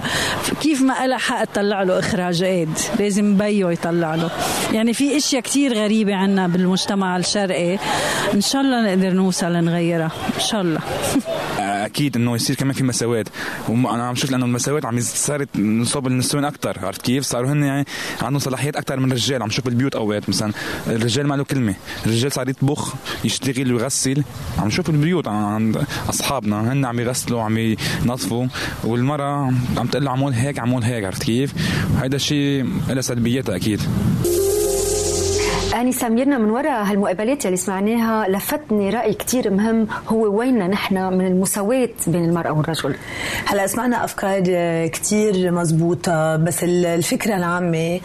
كيف 0.60 0.82
ما 0.82 1.06
لها 1.06 1.18
حق 1.18 1.44
تطلع 1.44 1.82
له 1.82 1.98
إخراج 1.98 2.42
إيد؟ 2.42 2.78
لازم 2.98 3.36
بيو 3.36 3.70
يطلع 3.70 4.14
له. 4.14 4.30
يعني 4.72 4.92
في 4.92 5.16
إشياء 5.16 5.42
كتير 5.42 5.74
غريبة 5.74 6.14
عنا 6.14 6.46
بالمجتمع 6.46 7.16
الشرقي. 7.16 7.78
إن 8.34 8.40
شاء 8.40 8.62
الله 8.62 8.86
نقدر 8.86 9.10
نوصل 9.10 9.52
نغيرها. 9.52 10.10
إن 10.34 10.40
شاء 10.40 10.60
الله. 10.60 10.80
أكيد 11.86 12.16
إنه 12.16 12.34
يصير 12.34 12.56
كمان 12.56 12.72
في 12.72 12.84
مساواة. 12.84 13.24
وأنا 13.68 14.06
عم 14.08 14.14
شوف 14.14 14.30
لأنه 14.30 14.44
المساواة 14.44 14.80
عم 14.84 15.00
صارت 15.00 15.48
نصاب 15.56 16.06
النسوان 16.06 16.44
أكثر 16.44 16.78
عرفت 16.86 17.02
كيف؟ 17.02 17.24
صاروا 17.24 17.52
هن 17.52 17.62
يعني 17.62 17.86
عندهم 18.22 18.38
صلاحيات 18.38 18.76
أكثر 18.76 19.00
من 19.00 19.12
الرجال. 19.12 19.42
عم 19.42 19.50
شوف 19.50 19.68
البيوت 19.68 19.94
أوقات 19.94 20.28
مثلا 20.28 20.52
الرجال 20.86 21.26
ما 21.26 21.34
له 21.34 21.44
كلمة. 21.44 21.74
الرجال 22.06 22.32
صار 22.32 22.48
يطبخ 22.48 22.94
يشتغل 23.24 23.72
ويغسل 23.72 24.24
عم 24.58 24.66
نشوف 24.66 24.90
البيوت 24.90 25.28
عند 25.28 25.84
أصحابنا. 26.08 26.72
هن 26.72 26.84
عم 26.84 27.00
يغسلوا 27.00 27.42
عم 27.42 27.58
ينظفوا. 27.58 28.46
والمرأة 28.84 29.52
عم 29.76 29.86
تقول 29.86 30.04
له 30.04 30.10
عمول 30.10 30.32
هيك 30.32 30.58
عمول 30.58 30.82
هيك 30.82 31.04
عرفت 31.04 31.22
كيف؟ 31.22 31.54
هذا 32.02 32.16
الشيء 32.16 32.66
له 32.88 33.00
سلبياتها 33.00 33.56
أكيد. 33.56 33.80
أني 35.82 35.92
سميرنا 35.92 36.38
من 36.38 36.50
وراء 36.50 36.82
هالمقابلات 36.84 37.46
اللي 37.46 37.56
سمعناها 37.56 38.28
لفتني 38.28 38.90
رأي 38.90 39.14
كتير 39.14 39.50
مهم. 39.50 39.86
هو 40.08 40.38
ويننا 40.38 40.68
نحن 40.68 40.94
من 41.12 41.26
المساواة 41.26 41.88
بين 42.06 42.24
المرأة 42.24 42.52
والرجل؟ 42.52 42.94
هلا 43.46 43.66
سمعنا 43.66 44.04
أفكار 44.04 44.42
كتير 44.86 45.50
مزبوطة 45.50 46.36
بس 46.36 46.64
الفكرة 46.64 47.36
العامة 47.36 48.00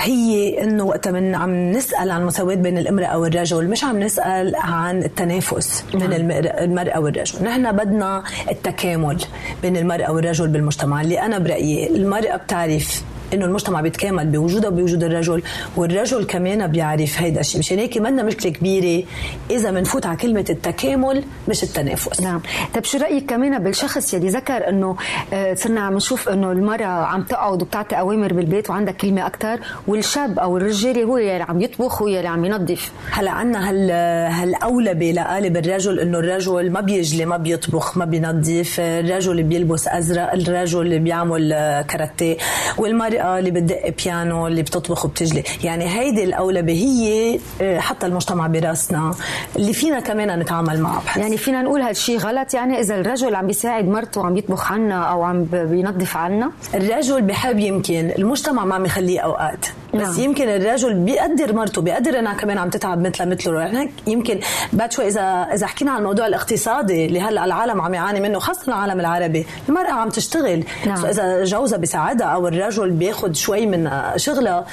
هي 0.00 0.62
إنه 0.64 0.84
وقت 0.84 1.08
من 1.08 1.34
عم 1.34 1.70
نسأل 1.70 2.10
عن 2.10 2.20
المساواة 2.20 2.54
بين 2.54 2.78
المرأة 2.78 3.18
والرجل 3.18 3.68
مش 3.70 3.84
عم 3.84 3.98
نسأل 4.00 4.56
عن 4.56 4.98
التنافس 5.02 5.84
بين 5.92 6.10
نعم. 6.10 6.30
المرأة 6.60 7.00
والرجل. 7.00 7.44
نحن 7.44 7.72
بدنا 7.72 8.22
التكامل 8.50 9.18
بين 9.62 9.76
المرأة 9.76 10.12
والرجل 10.12 10.48
بالمجتمع 10.48 11.00
اللي 11.00 11.20
أنا 11.22 11.38
برأيي 11.38 11.96
المرأة 11.96 12.36
بتعرف 12.36 13.02
إنه 13.34 13.44
المجتمع 13.44 13.80
بيتكامل 13.80 14.26
بوجودها 14.26 14.68
وبوجود 14.70 15.04
الرجل 15.04 15.42
والرجل 15.76 16.24
كمان 16.24 16.66
بيعرف 16.66 17.20
هيدا 17.22 17.40
الشيء. 17.40 17.58
مشان 17.58 17.78
هيك 17.78 17.98
منا 17.98 18.22
مشكلة 18.22 18.52
كبيرة 18.52 19.04
إذا 19.50 19.70
بنفوت 19.70 20.06
على 20.06 20.16
كلمة 20.16 20.44
التكامل 20.50 21.24
مش 21.48 21.62
التنافس. 21.62 22.20
نعم. 22.20 22.40
طيب 22.74 22.84
شو 22.84 22.98
رأيك 22.98 23.30
كمان 23.30 23.58
بالشخص 23.64 24.14
يلي 24.14 24.28
ذكر 24.28 24.68
إنه 24.68 24.96
آه، 25.32 25.54
صرنا 25.54 25.80
عم 25.80 25.94
نشوف 25.94 26.28
إنه 26.28 26.52
المرأة 26.52 26.84
عم 26.84 27.22
تقعد 27.22 27.62
وبتعطي 27.62 27.94
أوامر 27.98 28.32
بالبيت 28.32 28.70
وعندها 28.70 28.92
كلمة 28.92 29.26
أكثر 29.26 29.60
والشاب 29.86 30.38
أو 30.38 30.56
الرجال 30.56 30.98
هو 30.98 31.18
يلي 31.18 31.42
عم 31.42 31.60
يطبخ 31.60 32.02
هو 32.02 32.08
يلي 32.08 32.28
عم 32.28 32.44
ينظف. 32.44 32.92
هلأ 33.10 33.30
عندنا 33.30 33.70
هال 33.70 33.90
هالاولبه 34.32 35.10
لقالب 35.10 35.56
الرجل 35.56 36.00
إنه 36.00 36.18
الرجل 36.18 36.70
ما 36.70 36.80
بيجلي 36.80 37.24
ما 37.24 37.36
بيطبخ 37.36 37.98
ما 37.98 38.04
بينظف 38.04 38.80
الرجل 38.80 39.42
بيلبس 39.42 39.88
أزرق 39.88 40.32
الرجل 40.32 40.80
اللي 40.80 40.98
بيعمل 40.98 41.50
كاراتيه 41.88 42.36
والمرأة 42.78 43.19
المرأة 43.20 43.38
اللي 43.38 43.50
بتدق 43.50 43.94
بيانو 44.04 44.46
اللي 44.46 44.62
بتطبخ 44.62 45.04
وبتجلي. 45.04 45.42
يعني 45.64 45.88
هيدي 45.88 46.24
الأولبة 46.24 46.72
هي 46.72 47.38
آه، 47.60 47.78
حتى 47.78 48.06
المجتمع 48.06 48.46
براسنا 48.46 49.14
اللي 49.56 49.72
فينا 49.72 50.00
كمان 50.00 50.38
نتعامل 50.38 50.80
معه. 50.80 51.04
بحس. 51.04 51.16
يعني 51.16 51.36
فينا 51.36 51.62
نقول 51.62 51.80
هالشيء 51.80 52.18
غلط. 52.18 52.54
يعني 52.54 52.80
إذا 52.80 53.00
الرجل 53.00 53.34
عم 53.34 53.46
بيساعد 53.46 53.88
مرته 53.88 54.20
وعم 54.20 54.36
يطبخ 54.36 54.72
عنا 54.72 55.02
أو 55.02 55.22
عم 55.22 55.44
بينظف 55.44 56.16
عنا. 56.16 56.50
الرجل 56.74 57.22
بحب 57.22 57.58
يمكن 57.58 58.12
المجتمع 58.18 58.64
ما 58.64 58.74
عم 58.74 58.84
يخليه 58.84 59.20
أوقات. 59.20 59.66
بس 59.94 60.00
نعم. 60.00 60.20
يمكن 60.20 60.48
الرجل 60.48 60.94
بيقدر 60.94 61.54
مرته 61.54 61.82
بيقدر 61.82 62.18
إنها 62.18 62.34
كمان 62.34 62.58
عم 62.58 62.70
تتعب 62.70 63.06
مثلها 63.06 63.26
مثله. 63.26 63.60
يعني 63.60 63.90
يمكن 64.06 64.40
بعد 64.72 64.92
شوي 64.92 65.06
اذا 65.06 65.48
إذا 65.54 65.66
حكينا 65.66 65.90
عن 65.90 65.98
الموضوع 65.98 66.26
الاقتصادي 66.26 67.06
اللي 67.06 67.20
هلأ 67.20 67.44
العالم 67.44 67.80
عم 67.80 67.94
يعاني 67.94 68.20
منه 68.20 68.38
خاصة 68.38 68.68
العالم 68.68 69.00
العربي 69.00 69.46
المرأة 69.68 69.90
عم 69.90 70.08
تشتغل. 70.08 70.64
نعم. 70.86 71.06
إذا 71.06 71.44
جوزها 71.44 71.78
بيساعدها 71.78 72.26
أو 72.26 72.48
الرجل 72.48 72.90
بياخذ 73.10 73.32
شوي 73.32 73.66
من 73.66 73.90
شغلها 74.16 74.66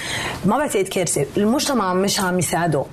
ما 0.45 0.57
بعتقد 0.57 0.87
كارثة. 0.87 1.25
المجتمع 1.37 1.93
مش 1.93 2.19
عم 2.19 2.39
يساعده 2.39 2.83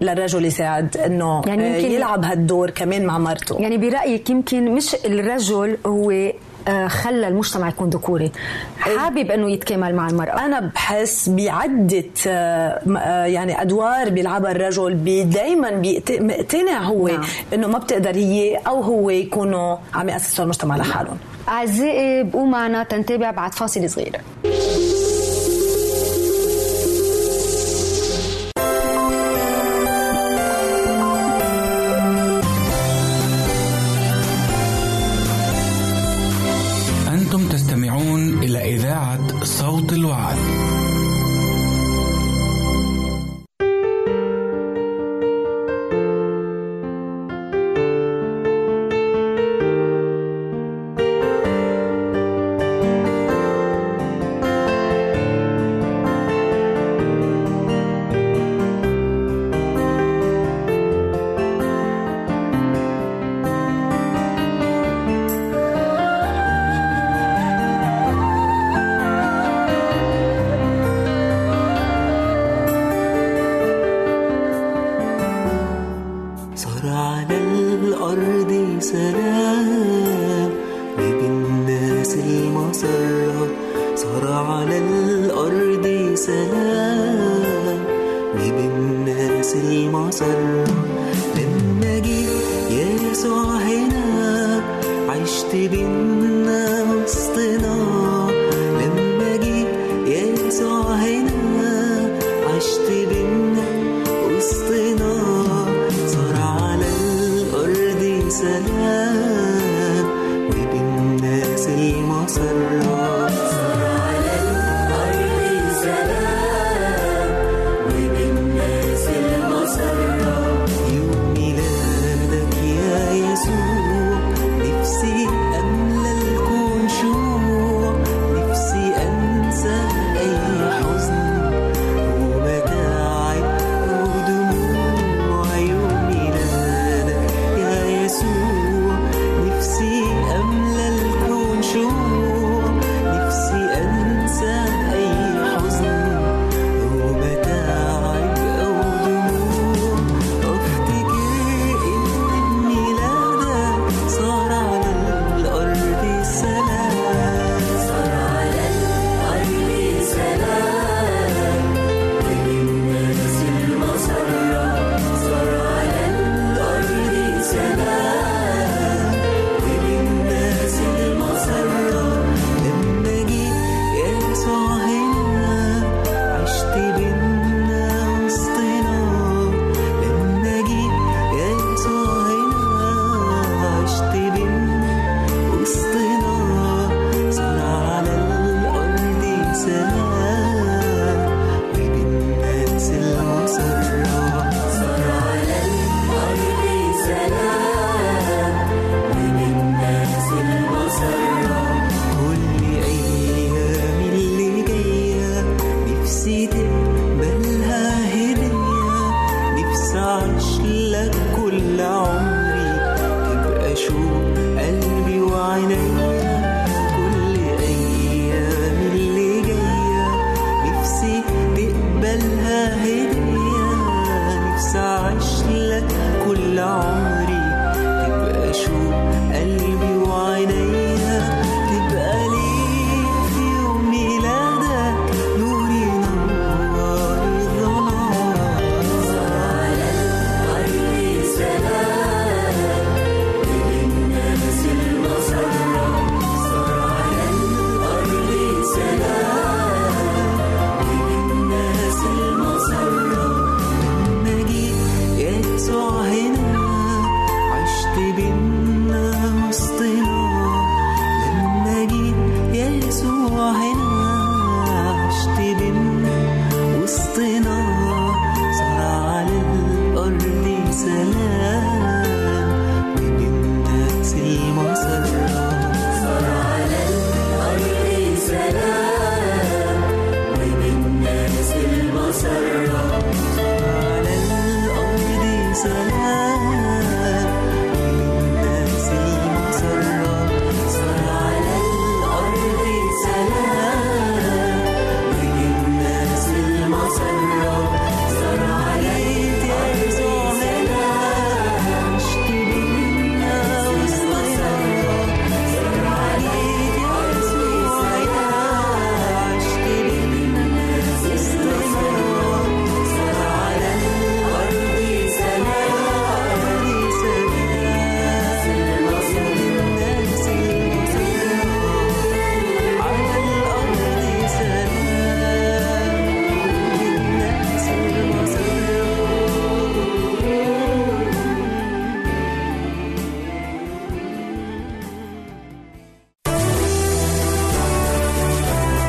للرجل 0.00 0.44
يساعد 0.44 0.96
إنه 0.96 1.42
يعني 1.46 1.66
يمكن 1.66 1.92
يلعب 1.92 2.24
هالدور 2.24 2.70
كمان 2.70 3.06
مع 3.06 3.18
مرته. 3.18 3.56
يعني 3.60 3.78
برأيك 3.78 4.30
يمكن 4.30 4.74
مش 4.74 4.94
الرجل 5.04 5.78
هو 5.86 6.32
آه، 6.68 6.88
خلى 6.88 7.28
المجتمع 7.28 7.68
يكون 7.68 7.90
ذكوري. 7.90 8.32
حابب 8.78 9.30
إنه 9.30 9.50
يتكامل 9.50 9.94
مع 9.94 10.08
المرأة. 10.08 10.44
أنا 10.44 10.60
بحس 10.60 11.28
بعدة 11.28 12.04
آه، 12.26 12.82
آه، 12.98 13.24
يعني 13.24 13.62
أدوار 13.62 14.08
بيلعبها 14.08 14.50
الرجل 14.50 15.04
دائما 15.30 15.82
مقتنع 16.10 16.82
هو 16.82 17.08
نعم. 17.08 17.22
إنه 17.54 17.68
ما 17.68 17.78
بتقدر 17.78 18.14
هي 18.14 18.56
أو 18.56 18.80
هو 18.80 19.10
يكونوا 19.10 19.76
عم 19.94 20.08
يأسسوا 20.08 20.44
المجتمع 20.44 20.76
لحالهم. 20.76 21.16
أعزائي 21.48 22.22
بقوا 22.22 22.46
معنا 22.46 22.82
تنتابع 22.82 23.30
بعد 23.30 23.54
فاصل 23.54 23.90
صغير. 23.90 24.20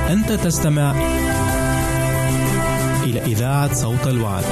أنت 0.10 0.32
تستمع 0.32 0.92
إلى 3.04 3.22
إذاعة 3.22 3.74
صوت 3.74 4.08
الوعد. 4.08 4.44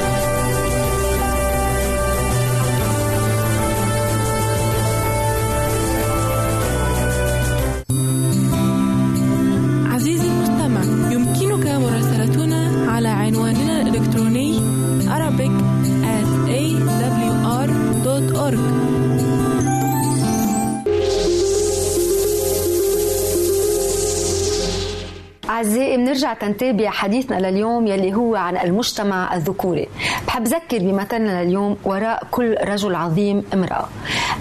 نرجع 26.23 26.33
تنتابع 26.33 26.89
حديثنا 26.89 27.36
لليوم 27.36 27.88
يلي 27.88 28.13
هو 28.13 28.36
عن 28.36 28.57
المجتمع 28.57 29.36
الذكوري. 29.36 29.88
بحب 30.27 30.43
ذكر 30.43 30.79
بمثلنا 30.79 31.43
لليوم 31.43 31.77
وراء 31.83 32.27
كل 32.31 32.55
رجل 32.63 32.95
عظيم 32.95 33.43
امرأة. 33.53 33.88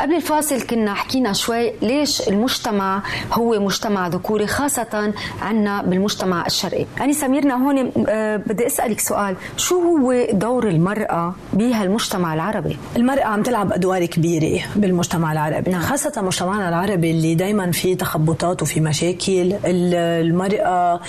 قبل 0.00 0.14
الفاصل 0.14 0.62
كنا 0.62 0.94
حكينا 0.94 1.32
شوي 1.32 1.72
ليش 1.82 2.28
المجتمع 2.28 3.02
هو 3.32 3.60
مجتمع 3.60 4.08
ذكوري 4.08 4.46
خاصة 4.46 5.12
عنا 5.42 5.82
بالمجتمع 5.82 6.46
الشرقي. 6.46 6.86
أنا 7.00 7.12
سميرنا 7.12 7.54
هون 7.66 7.92
آه، 8.08 8.36
بدي 8.36 8.66
أسألك 8.66 9.00
سؤال. 9.00 9.36
شو 9.56 9.80
هو 9.82 10.26
دور 10.32 10.68
المرأة 10.68 11.34
بهالمجتمع 11.52 12.34
العربي؟ 12.34 12.76
المرأة 12.96 13.24
عم 13.24 13.42
تلعب 13.42 13.72
أدوار 13.72 14.04
كبيرة 14.06 14.60
بالمجتمع 14.76 15.32
العربي 15.32 15.70
نعم. 15.70 15.80
خاصة 15.80 16.12
مجتمعنا 16.22 16.68
العربي 16.68 17.10
اللي 17.10 17.34
دايما 17.34 17.70
فيه 17.72 17.96
تخبطات 17.96 18.62
وفي 18.62 18.80
مشاكل. 18.80 19.52
ال- 19.64 19.94
المرأة 20.26 21.00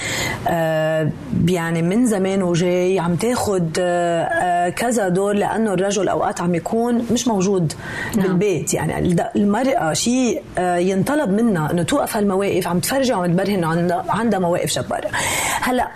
آه، 0.48 1.10
يعني 1.48 1.82
من 1.82 2.06
زمان 2.06 2.44
وجاي 2.44 3.00
عم 3.00 3.16
تاخد 3.16 3.78
آه، 3.80 4.70
كذا 4.70 5.08
دور 5.10 5.34
لأنه 5.34 5.74
الرجل 5.74 6.08
أوقات 6.08 6.42
عم 6.42 6.56
يكون 6.56 7.06
مش 7.12 7.28
موجود 7.28 7.74
نعم. 8.16 8.28
بالبيت. 8.28 8.74
يعني 8.74 8.83
الد- 8.92 9.30
المرأة 9.36 9.94
شيء 9.94 10.42
آه، 10.58 10.78
ينطلب 10.78 11.30
منها 11.30 11.72
أنه 11.72 11.84
توقف 11.84 12.18
هالمواقف 12.18 12.68
عم 12.68 12.80
تفرجي 12.80 13.14
وعم 13.14 13.34
تبرهن 13.34 13.64
إنه 13.64 14.04
عندها 14.10 14.40
مواقف 14.40 14.80
جبارة 14.80 15.10
هلأ 15.62 15.88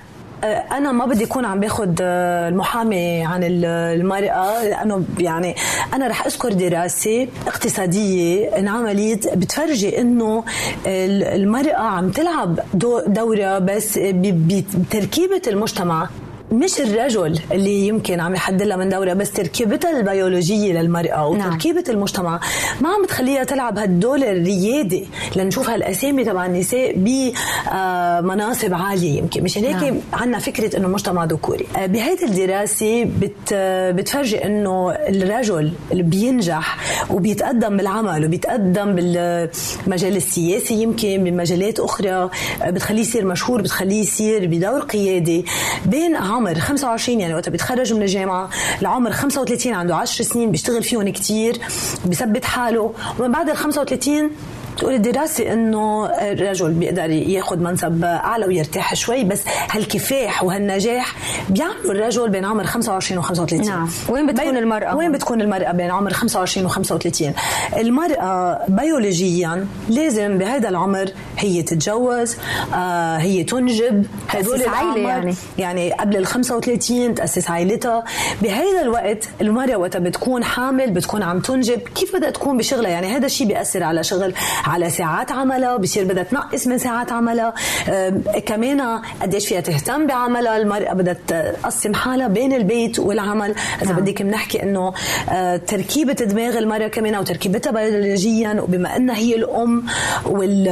آه، 0.43 0.63
أنا 0.77 0.91
ما 0.91 1.05
بدي 1.05 1.23
اكون 1.23 1.45
عم 1.45 1.59
باخد 1.59 1.99
آه، 2.01 2.49
المحامي 2.49 3.25
عن 3.25 3.43
ال- 3.43 3.65
المرأة 3.65 4.63
لأنه 4.63 5.03
يعني 5.19 5.55
أنا 5.93 6.07
رح 6.07 6.25
أذكر 6.25 6.53
دراسة 6.53 7.27
اقتصادية 7.47 8.57
انعملت 8.57 9.33
بتفرجي 9.33 10.01
إنه 10.01 10.43
ال- 10.85 11.23
المرأة 11.41 11.75
عم 11.81 12.09
تلعب 12.09 12.59
دو- 12.73 13.01
دورة 13.07 13.59
بس 13.59 13.99
بتركيبة 13.99 15.41
المجتمع. 15.47 16.09
مش 16.51 16.79
الرجل 16.81 17.39
اللي 17.51 17.87
يمكن 17.87 18.19
عم 18.19 18.35
يحدد 18.35 18.61
لها 18.61 18.77
من 18.77 18.89
دورة 18.89 19.13
بس 19.13 19.31
تركيبتها 19.31 19.99
البيولوجية 19.99 20.81
للمرأة 20.81 21.33
نعم. 21.33 21.47
وتركيبه 21.47 21.83
المجتمع 21.89 22.39
ما 22.81 22.89
عم 22.89 23.03
بتخليها 23.03 23.43
تلعب 23.43 23.77
هالدور 23.77 24.17
الريادي 24.17 25.07
لنشوف 25.35 25.69
هالأسامي 25.69 26.23
تبع 26.23 26.45
النساء 26.45 26.93
بمناصب 26.95 28.73
عالية 28.73 29.17
يمكن 29.17 29.43
مشان 29.43 29.63
هيك 29.63 29.83
نعم. 29.83 29.99
عندنا 30.13 30.39
فكرة 30.39 30.77
إنه 30.77 30.87
مجتمع 30.87 31.25
ذكوري 31.25 31.65
آه، 31.77 31.85
بهيدي 31.85 32.25
الدراسة 32.25 33.03
بت 33.03 33.53
بتفرجي 33.95 34.45
إنه 34.45 34.91
الرجل 34.91 35.71
اللي 35.91 36.03
بينجح 36.03 36.77
وبيتقدم 37.09 37.77
بالعمل 37.77 38.25
وبيتقدم 38.25 38.95
بالمجال 38.95 40.15
السياسي 40.15 40.73
يمكن 40.73 41.23
بمجالات 41.23 41.79
أخرى. 41.79 42.29
بتخليه 42.67 43.01
يصير 43.01 43.25
مشهور 43.25 43.61
بتخليه 43.61 44.01
يصير 44.01 44.47
بدور 44.47 44.79
قيادي. 44.79 45.45
بين 45.85 46.15
عمر 46.15 46.55
25 46.55 47.19
يعني 47.19 47.33
وقت 47.33 47.49
بيتخرج 47.49 47.93
من 47.93 48.01
الجامعة 48.01 48.49
لعمر 48.81 49.11
35 49.11 49.73
عنده 49.73 49.95
10 49.95 50.25
سنين 50.25 50.51
بيشتغل 50.51 50.83
فيهم 50.83 51.09
كتير 51.09 51.57
بيثبت 52.05 52.45
حاله. 52.45 52.93
ومن 53.19 53.31
بعد 53.31 53.49
ال 53.49 53.57
35 53.57 54.31
تقول 54.77 54.93
الدراسة 54.93 55.53
إنه 55.53 56.05
الرجل 56.05 56.71
بيقدر 56.71 57.09
ياخذ 57.09 57.57
منصب 57.57 58.03
أعلى 58.03 58.45
ويرتاح 58.45 58.95
شوي 58.95 59.23
بس 59.23 59.43
هالكفاح 59.71 60.43
وهالنجاح 60.43 61.15
بيعملوا 61.49 61.91
الرجل 61.91 62.29
بين 62.29 62.45
عمر 62.45 62.63
25 62.63 63.19
و 63.19 63.21
35 63.21 63.67
نعم. 63.67 63.89
وين 64.09 64.27
بتكون 64.27 64.57
المرأة 64.57 64.95
وين؟ 64.95 65.11
بتكون 65.11 65.41
المرأة 65.41 65.71
بين 65.71 65.91
عمر 65.91 66.13
25 66.13 66.65
و 66.65 66.69
35 66.69 67.33
المرأة 67.77 68.59
بيولوجيا 68.67 69.67
لازم 69.89 70.37
بهذا 70.37 70.69
العمر 70.69 71.09
هي 71.37 71.63
تتجوز 71.63 72.37
آه 72.75 73.17
هي 73.17 73.43
تنجب 73.43 74.05
هدول 74.29 74.55
الأعمار. 74.55 74.97
يعني. 74.97 75.35
يعني 75.57 75.93
قبل 75.93 76.17
ال 76.17 76.25
35 76.25 77.15
تأسس 77.15 77.49
عائلتها 77.49 78.03
بهذا 78.41 78.81
الوقت 78.81 79.29
المرأة 79.41 79.75
وقت 79.75 79.97
بتكون 79.97 80.43
حامل 80.43 80.91
بتكون 80.91 81.23
عم 81.23 81.39
تنجب 81.39 81.79
كيف 81.95 82.15
بدها 82.15 82.29
تكون 82.29 82.57
بشغلها 82.57 82.91
يعني 82.91 83.07
هذا 83.07 83.25
الشيء 83.25 83.47
بيأثر 83.47 83.83
على 83.83 84.03
شغل 84.03 84.33
على 84.67 84.89
ساعات 84.89 85.31
عملها 85.31 85.77
بصير 85.77 86.03
بدها 86.05 86.23
تنقص 86.23 86.67
من 86.67 86.77
ساعات 86.77 87.11
عملها 87.11 87.53
آم، 87.89 88.23
كمان 88.45 89.01
قديش 89.21 89.47
فيها 89.47 89.59
تهتم 89.61 90.07
بعملها؟ 90.07 90.57
المرأة 90.57 90.93
بدها 90.93 91.15
تقسم 91.27 91.93
حالها 91.93 92.27
بين 92.27 92.53
البيت 92.53 92.99
والعمل. 92.99 93.55
إذا 93.81 93.91
نعم. 93.91 94.01
بدك 94.01 94.21
بنحكي 94.21 94.63
إنه 94.63 94.93
آه، 95.29 95.57
تركيبة 95.57 96.13
دماغ 96.13 96.57
المرأة 96.57 96.87
كمان 96.87 97.15
وتركيبتها 97.15 97.71
بيولوجيا 97.71 98.61
وبما 98.61 98.95
إنها 98.95 99.15
هي 99.17 99.35
الأم 99.35 99.83
وال 100.25 100.67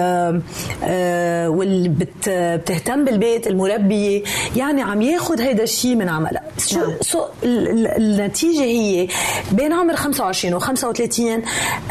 آه، 0.83 1.49
بت- 1.89 2.29
بتهتم 2.29 3.05
بالبيت 3.05 3.47
المربية 3.47 4.23
يعني 4.55 4.81
عم 4.81 5.01
ياخد 5.01 5.41
هيدا 5.41 5.63
الشيء 5.63 5.95
من 5.95 6.09
عملها. 6.09 6.43
شو 6.57 6.79
نعم. 6.79 6.91
سو 7.01 7.25
ال- 7.43 7.87
النتيجة 7.87 8.61
هي؟ 8.63 9.07
بين 9.51 9.73
عمر 9.73 9.95
25 9.95 10.53
و 10.53 10.59
35 10.59 11.41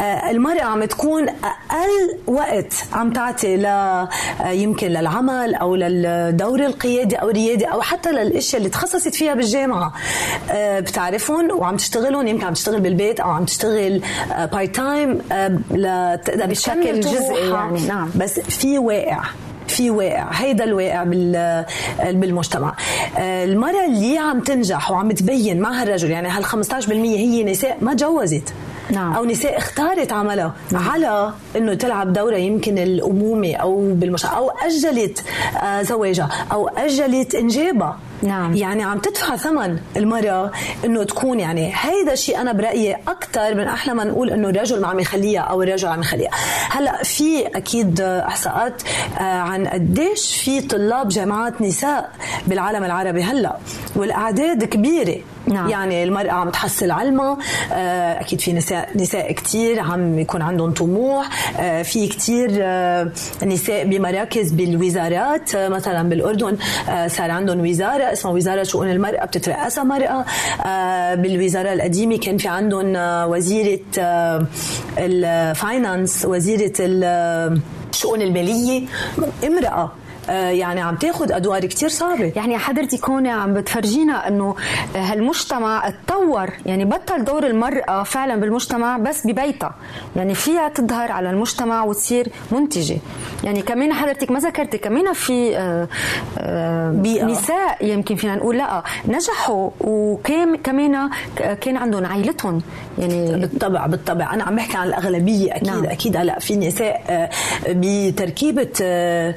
آه، 0.01 0.31
المرأة 0.31 0.61
عم 0.63 0.85
تكون 0.85 1.29
أقل 1.29 1.94
وقت 2.27 2.73
عم 2.93 3.13
تعطي 3.13 3.57
ل 3.57 3.65
آه، 3.65 4.09
يمكن 4.49 4.87
للعمل 4.87 5.55
أو 5.55 5.75
للدور 5.75 6.65
القيادي 6.65 7.15
أو 7.15 7.29
الريادي 7.29 7.65
أو 7.65 7.81
حتى 7.81 8.11
للأشياء 8.11 8.57
اللي 8.57 8.69
تخصصت 8.69 9.15
فيها 9.15 9.33
بالجامعة 9.33 9.93
آه، 10.51 10.79
بتعرفهم 10.79 11.51
وعم 11.51 11.75
تشتغلهم 11.77 12.27
يمكن 12.27 12.45
عم 12.45 12.53
تشتغل 12.53 12.79
بالبيت 12.79 13.19
أو 13.19 13.29
عم 13.29 13.45
تشتغل 13.45 14.01
part 14.51 14.75
time 14.75 15.21
لتقدر 15.71 16.45
بشكل 16.45 16.99
جزئي. 16.99 17.49
يعني، 17.49 17.81
نعم. 17.87 18.09
بس 18.15 18.39
في 18.39 18.77
واقع 18.79 19.23
في 19.67 19.89
واقع 19.89 20.27
هيدا 20.31 20.63
الواقع 20.63 21.03
بال- 21.03 21.65
بالمجتمع 22.03 22.75
آه، 23.17 23.45
المرأة 23.45 23.85
اللي 23.85 24.17
عم 24.17 24.39
تنجح 24.39 24.91
وعم 24.91 25.11
تبين 25.11 25.59
مع 25.59 25.81
هالرجل 25.81 26.11
يعني 26.11 26.27
هال 26.27 26.45
15% 26.45 26.89
هي 26.91 27.43
نساء 27.43 27.77
ما 27.81 27.93
تجوزت 27.93 28.53
نعم. 28.91 29.13
أو 29.13 29.25
نساء 29.25 29.57
اختارت 29.57 30.11
عملها 30.11 30.53
على 30.73 31.31
إنه 31.55 31.73
تلعب 31.73 32.13
دورها 32.13 32.37
يمكن 32.37 32.77
الأمومة 32.77 33.55
أو 33.55 33.93
بالمجتمع 33.93 34.37
أو 34.37 34.49
أجلت 34.49 35.23
آه، 35.63 35.81
زواجها 35.81 36.29
أو 36.51 36.67
أجلت 36.67 37.35
إنجابها 37.35 37.99
نعم. 38.21 38.55
يعني 38.55 38.83
عم 38.83 38.99
تدفع 38.99 39.35
ثمن 39.35 39.77
المرأة 39.97 40.51
إنه 40.85 41.03
تكون 41.03 41.39
يعني 41.39 41.71
هيدا 41.75 42.13
الشيء 42.13 42.41
أنا 42.41 42.53
برأيي 42.53 42.97
أكثر 43.07 43.55
من 43.55 43.63
أحلى 43.63 43.93
ما 43.93 44.03
نقول 44.03 44.29
إنه 44.29 44.49
الرجل 44.49 44.81
ما 44.81 44.87
عم 44.87 44.99
يخليها 44.99 45.41
أو 45.41 45.61
الرجل 45.61 45.87
عم 45.87 46.01
يخليها 46.01 46.31
هلأ 46.69 47.03
في 47.03 47.47
أكيد 47.47 48.01
إحصاءات 48.01 48.81
آه، 49.19 49.21
عن 49.21 49.67
قديش 49.67 50.41
في 50.43 50.61
طلاب 50.61 51.07
جامعات 51.07 51.61
نساء 51.61 52.11
بالعالم 52.47 52.83
العربي 52.83 53.23
هلأ 53.23 53.57
والأعداد 53.95 54.63
كبيرة 54.63 55.17
نعم. 55.47 55.69
يعني 55.69 56.03
المرأة 56.03 56.31
عم 56.31 56.49
تحصل 56.49 56.91
علمها. 56.91 57.37
آه، 57.73 58.19
أكيد 58.21 58.41
في 58.41 58.53
نساء 58.53 58.89
نساء 58.95 59.31
كتير 59.31 59.79
عم 59.79 60.19
يكون 60.19 60.41
عندهم 60.41 60.71
طموح. 60.71 61.29
آه، 61.59 61.81
في 61.81 62.07
كتير 62.07 62.49
آه، 62.61 63.11
نساء 63.45 63.83
بمراكز 63.87 64.51
بالوزارات. 64.51 65.55
مثلا 65.55 66.09
بالأردن 66.09 66.57
صار 67.07 67.31
عندهم 67.31 67.59
وزارة 67.69 68.03
اسمها 68.13 68.33
وزارة 68.33 68.63
شؤون 68.63 68.89
المرأة 68.91 69.25
بتترأسها 69.25 69.83
مرأة. 69.83 70.25
بالوزارة 71.15 71.73
القديمة 71.73 72.17
كان 72.17 72.37
في 72.37 72.47
عندهم 72.47 72.93
وزيرة 73.31 73.79
الفاينانس 74.97 76.25
وزيرة 76.25 76.73
ال- 76.79 77.59
الشؤون 77.93 78.21
المالية 78.21 78.81
امرأة. 79.47 79.91
يعني 80.29 80.81
عم 80.81 80.95
تاخذ 80.95 81.31
أدوار 81.31 81.65
كتير 81.65 81.89
صعبة. 81.89 82.31
يعني 82.35 82.57
حضرتك 82.57 83.09
هون 83.09 83.27
عم 83.27 83.53
بتفرجينا 83.53 84.27
إنه 84.27 84.55
هالمجتمع 84.95 85.87
اتطور 85.87 86.49
يعني 86.65 86.85
بطل 86.85 87.23
دور 87.25 87.47
المرأة 87.47 88.03
فعلا 88.03 88.35
بالمجتمع 88.35 88.97
بس 88.97 89.27
ببيتها. 89.27 89.75
يعني 90.15 90.35
فيها 90.35 90.69
تظهر 90.69 91.11
على 91.11 91.29
المجتمع 91.29 91.83
وتصير 91.83 92.27
منتجة. 92.51 92.97
يعني 93.43 93.61
كمان 93.61 93.93
حضرتك 93.93 94.31
ما 94.31 94.39
ذكرتي 94.39 94.77
كمان 94.77 95.13
في 95.13 95.57
آه، 95.57 95.87
آه، 96.37 96.91
بيئة. 96.91 97.25
نساء 97.25 97.85
يمكن 97.85 98.15
فينا 98.15 98.35
نقول 98.35 98.57
لا 98.57 98.83
نجحوا 99.07 99.69
وكان 99.81 100.55
كمان 100.55 101.09
كان 101.61 101.77
عندهم 101.77 102.05
عائلتهم. 102.05 102.61
يعني 102.97 103.35
بالطبع 103.35 103.85
بالطبع. 103.85 104.33
أنا 104.33 104.43
عم 104.43 104.55
بحكي 104.55 104.77
عن 104.77 104.87
الأغلبية. 104.87 105.55
أكيد 105.55 105.67
نعم. 105.67 105.85
أكيد. 105.85 106.17
هلأ 106.17 106.39
في 106.39 106.55
نساء 106.55 107.01
آه، 107.09 107.29
بتركيبة 107.69 108.69
آه، 108.81 109.35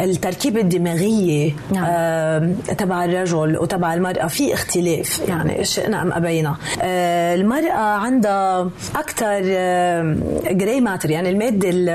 التركيبة 0.00 0.60
الدماغية 0.60 1.52
نعم. 1.72 1.84
آه، 1.88 2.52
تبع 2.78 3.04
الرجل 3.04 3.58
وتبع 3.58 3.94
المرأة 3.94 4.26
في 4.26 4.54
اختلاف 4.54 5.22
يعني 5.28 5.64
شئنا 5.64 6.02
أم 6.02 6.12
أبينا 6.12 6.56
آه، 6.82 7.34
المرأة 7.34 7.72
عندها 7.96 8.70
أكثر 8.96 9.40
جراي 10.52 10.80
ماتر 10.80 11.10
يعني 11.10 11.30
المادة 11.30 11.68
ال- 11.70 11.88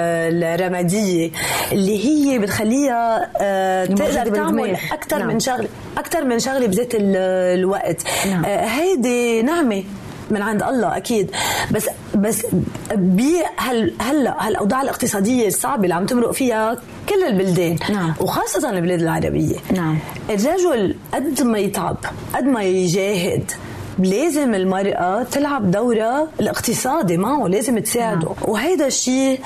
الرمادية 0.43 1.31
اللي 1.71 2.05
هي 2.05 2.39
بتخليها 2.39 3.29
آه، 3.41 3.85
تقدر 3.85 4.35
تعمل. 4.35 4.75
أكثر 4.91 5.17
نعم. 5.17 5.27
من 5.27 5.39
شغله 5.39 5.67
أكثر 5.97 6.23
من 6.25 6.39
شغلة 6.39 6.67
بذات 6.67 6.95
ال- 6.95 7.15
الوقت 7.59 8.01
نعم. 8.29 8.45
آه، 8.45 8.65
هيدي 8.65 9.41
نعمة 9.41 9.83
من 10.31 10.41
عند 10.41 10.63
الله 10.63 10.97
أكيد 10.97 11.31
بس 11.71 11.89
بس 12.15 12.45
بهال 12.91 13.93
هلا 13.99 14.47
هالاوضاع 14.47 14.81
الاقتصادية 14.81 15.47
الصعبة 15.47 15.83
اللي 15.83 15.95
عم 15.95 16.05
تمرق 16.05 16.31
فيها 16.31 16.77
كل 17.09 17.23
البلدان 17.23 17.77
نعم. 17.89 18.13
وخاصة 18.19 18.69
البلاد 18.69 19.01
العربية 19.01 19.55
نعم. 19.73 19.97
الرجل 20.29 20.95
قد 21.13 21.41
ما 21.41 21.59
يتعب 21.59 21.97
قد 22.33 22.43
ما 22.43 22.63
يجاهد 22.63 23.51
لازم 23.99 24.55
المرأة 24.55 25.23
تلعب 25.23 25.71
دورها 25.71 26.27
الاقتصادي 26.39 27.17
معه 27.17 27.47
لازم 27.47 27.79
تساعده 27.79 28.27
نعم. 28.27 28.51
وهيدا 28.51 28.87
الشيء 28.87 29.39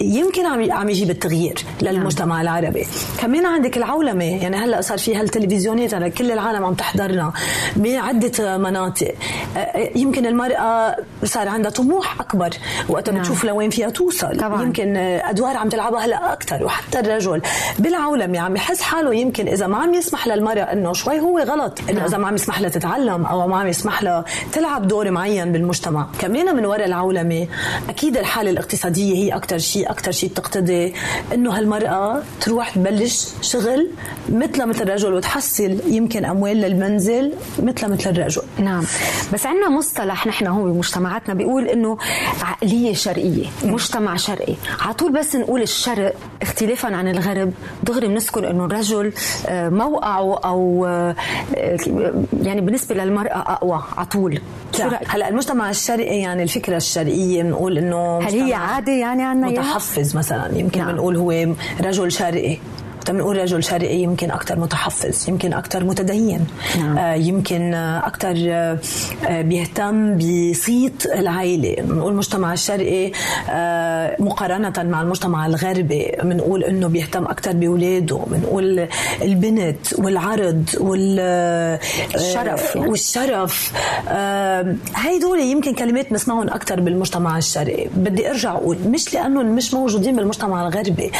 يمكن 0.00 0.46
عم 0.46 0.72
عم 0.72 0.88
يجيب 0.88 1.10
التغيير 1.10 1.64
للمجتمع 1.82 2.40
العربي 2.40 2.86
كمان 3.18 3.46
عندك 3.46 3.76
العولمة 3.76 4.24
يعني 4.24 4.56
هلأ 4.56 4.80
صار 4.80 4.98
في 4.98 5.16
هالتلفزيونات 5.16 5.94
على 5.94 6.10
كل 6.10 6.30
العالم 6.30 6.64
عم 6.64 6.74
تحضرنا 6.74 7.32
بعدة 7.76 8.58
مناطق 8.58 9.14
يمكن 9.96 10.26
المرأة 10.26 10.96
صار 11.24 11.48
عندها 11.48 11.70
طموح 11.70 12.20
أكبر 12.20 12.50
وقت 12.88 13.10
نعم. 13.10 13.20
بتشوف 13.20 13.44
لوين 13.44 13.70
فيها 13.70 13.90
توصل 13.90 14.36
طبعاً. 14.40 14.62
يمكن 14.62 14.96
أدوار 14.96 15.56
عم 15.56 15.68
تلعبها 15.68 16.04
هلأ 16.04 16.32
أكثر 16.32 16.64
وحتى 16.64 17.00
الرجل 17.00 17.42
بالعولمة 17.78 18.38
عم 18.38 18.56
يحس 18.56 18.82
حاله 18.82 19.14
يمكن 19.14 19.48
إذا 19.48 19.66
ما 19.66 19.78
عم 19.78 19.94
يسمح 19.94 20.26
للمرأة 20.26 20.62
إنه 20.62 20.92
شوي 20.92 21.20
هو 21.20 21.38
غلط 21.38 21.78
إنه 21.88 21.98
نعم. 21.98 22.08
إذا 22.08 22.18
ما 22.18 22.28
عم 22.28 22.34
يسمح 22.34 22.60
لها 22.60 22.70
تتعلم 22.70 23.26
أو 23.26 23.48
ما 23.48 23.60
عم 23.60 23.66
يسمح 23.66 24.02
لها 24.02 24.24
تلعب 24.52 24.88
دور 24.88 25.10
معين 25.10 25.52
بالمجتمع 25.52 26.06
كمان 26.18 26.56
من 26.56 26.66
وراء 26.66 26.86
العولمة 26.86 27.46
أكيد 27.88 28.16
الحالة 28.16 28.50
الاقتصادية 28.50 29.14
هي 29.14 29.36
أكثر 29.36 29.58
شيء 29.58 29.89
أكثر 29.90 30.12
شيء 30.12 30.30
بتقتضي 30.30 30.94
إنه 31.34 31.58
هالمرأة 31.58 32.22
تروح 32.40 32.70
تبلش 32.70 33.28
شغل 33.42 33.90
مثل 34.28 34.66
مثل 34.66 34.82
الرجل 34.82 35.14
وتحصل 35.14 35.78
يمكن 35.86 36.24
أموال 36.24 36.56
للمنزل 36.56 37.32
مثل 37.58 37.92
مثل 37.92 38.10
الرجل. 38.10 38.42
نعم. 38.58 38.84
بس 39.32 39.46
عندنا 39.46 39.68
مصطلح 39.68 40.26
نحن 40.26 40.46
هو 40.46 40.62
بمجتمعاتنا 40.64 41.34
بيقول 41.34 41.68
إنه 41.68 41.98
عقلية 42.42 42.94
شرقية 42.94 43.46
مجتمع 43.64 44.16
شرقي. 44.16 44.54
على 44.80 44.94
طول 44.94 45.12
بس 45.12 45.36
نقول 45.36 45.62
الشرق 45.62 46.14
اختلافا 46.42 46.96
عن 46.96 47.08
الغرب. 47.08 47.52
دغري 47.82 48.08
بنذكر 48.08 48.50
إنه 48.50 48.64
الرجل 48.64 49.12
آه، 49.46 49.68
موقعه 49.68 50.38
أو 50.38 50.86
آه، 50.86 51.14
يعني 52.42 52.60
بالنسبة 52.60 52.94
للمرأة 52.94 53.38
أقوى 53.52 53.82
على 53.96 54.06
طول؟ 54.06 54.40
هلأ 55.06 55.28
المجتمع 55.28 55.70
الشرقي 55.70 56.18
يعني 56.18 56.42
الفكرة 56.42 56.76
الشرقية 56.76 57.42
بنقول 57.42 57.78
إنه 57.78 58.18
هل 58.18 58.40
هي 58.40 58.54
عاده 58.54 58.92
يعني 58.92 59.22
عنا 59.22 59.48
متحفز 59.80 60.16
مثلا 60.16 60.58
يمكن 60.58 60.80
نعم. 60.80 60.92
بنقول 60.92 61.16
هو 61.16 61.54
رجل 61.80 62.12
شرقي 62.12 62.56
وقت 63.10 63.16
بنقول 63.16 63.36
رجل 63.36 63.64
شرقي 63.64 63.96
يمكن 63.96 64.30
أكثر 64.30 64.58
متحفز 64.58 65.28
يمكن 65.28 65.52
أكثر 65.52 65.84
متدين. 65.84 66.46
نعم. 66.78 66.98
آه 66.98 67.14
يمكن 67.14 67.74
أكثر 67.74 68.34
آه 68.38 68.78
آه، 69.28 69.42
بيهتم 69.42 70.16
بصيت 70.16 71.06
العائله 71.06 71.82
بنقول 71.82 72.12
المجتمع 72.12 72.52
الشرقي 72.52 73.12
آه 73.50 74.16
مقارنة 74.18 74.72
مع 74.78 75.02
المجتمع 75.02 75.46
الغربي 75.46 76.12
بنقول 76.22 76.64
إنه 76.64 76.88
بيهتم 76.88 77.24
أكثر 77.24 77.52
باولاده 77.52 78.20
بنقول 78.26 78.88
البنت 79.22 79.98
والعرض 79.98 80.64
وال 80.80 81.20
الشرف 82.14 82.76
يعني. 82.76 82.88
والشرف. 82.88 83.72
آه 84.08 84.76
هيدول 84.96 85.40
يمكن 85.40 85.74
كلمات 85.74 86.10
بنسمعهم 86.10 86.48
أكثر 86.48 86.80
بالمجتمع 86.80 87.38
الشرقي. 87.38 87.86
بدي 87.96 88.30
أرجع 88.30 88.52
أقول 88.52 88.78
مش 88.86 89.14
لأنهم 89.14 89.46
مش 89.46 89.74
موجودين 89.74 90.16
بالمجتمع 90.16 90.68
الغربي. 90.68 91.10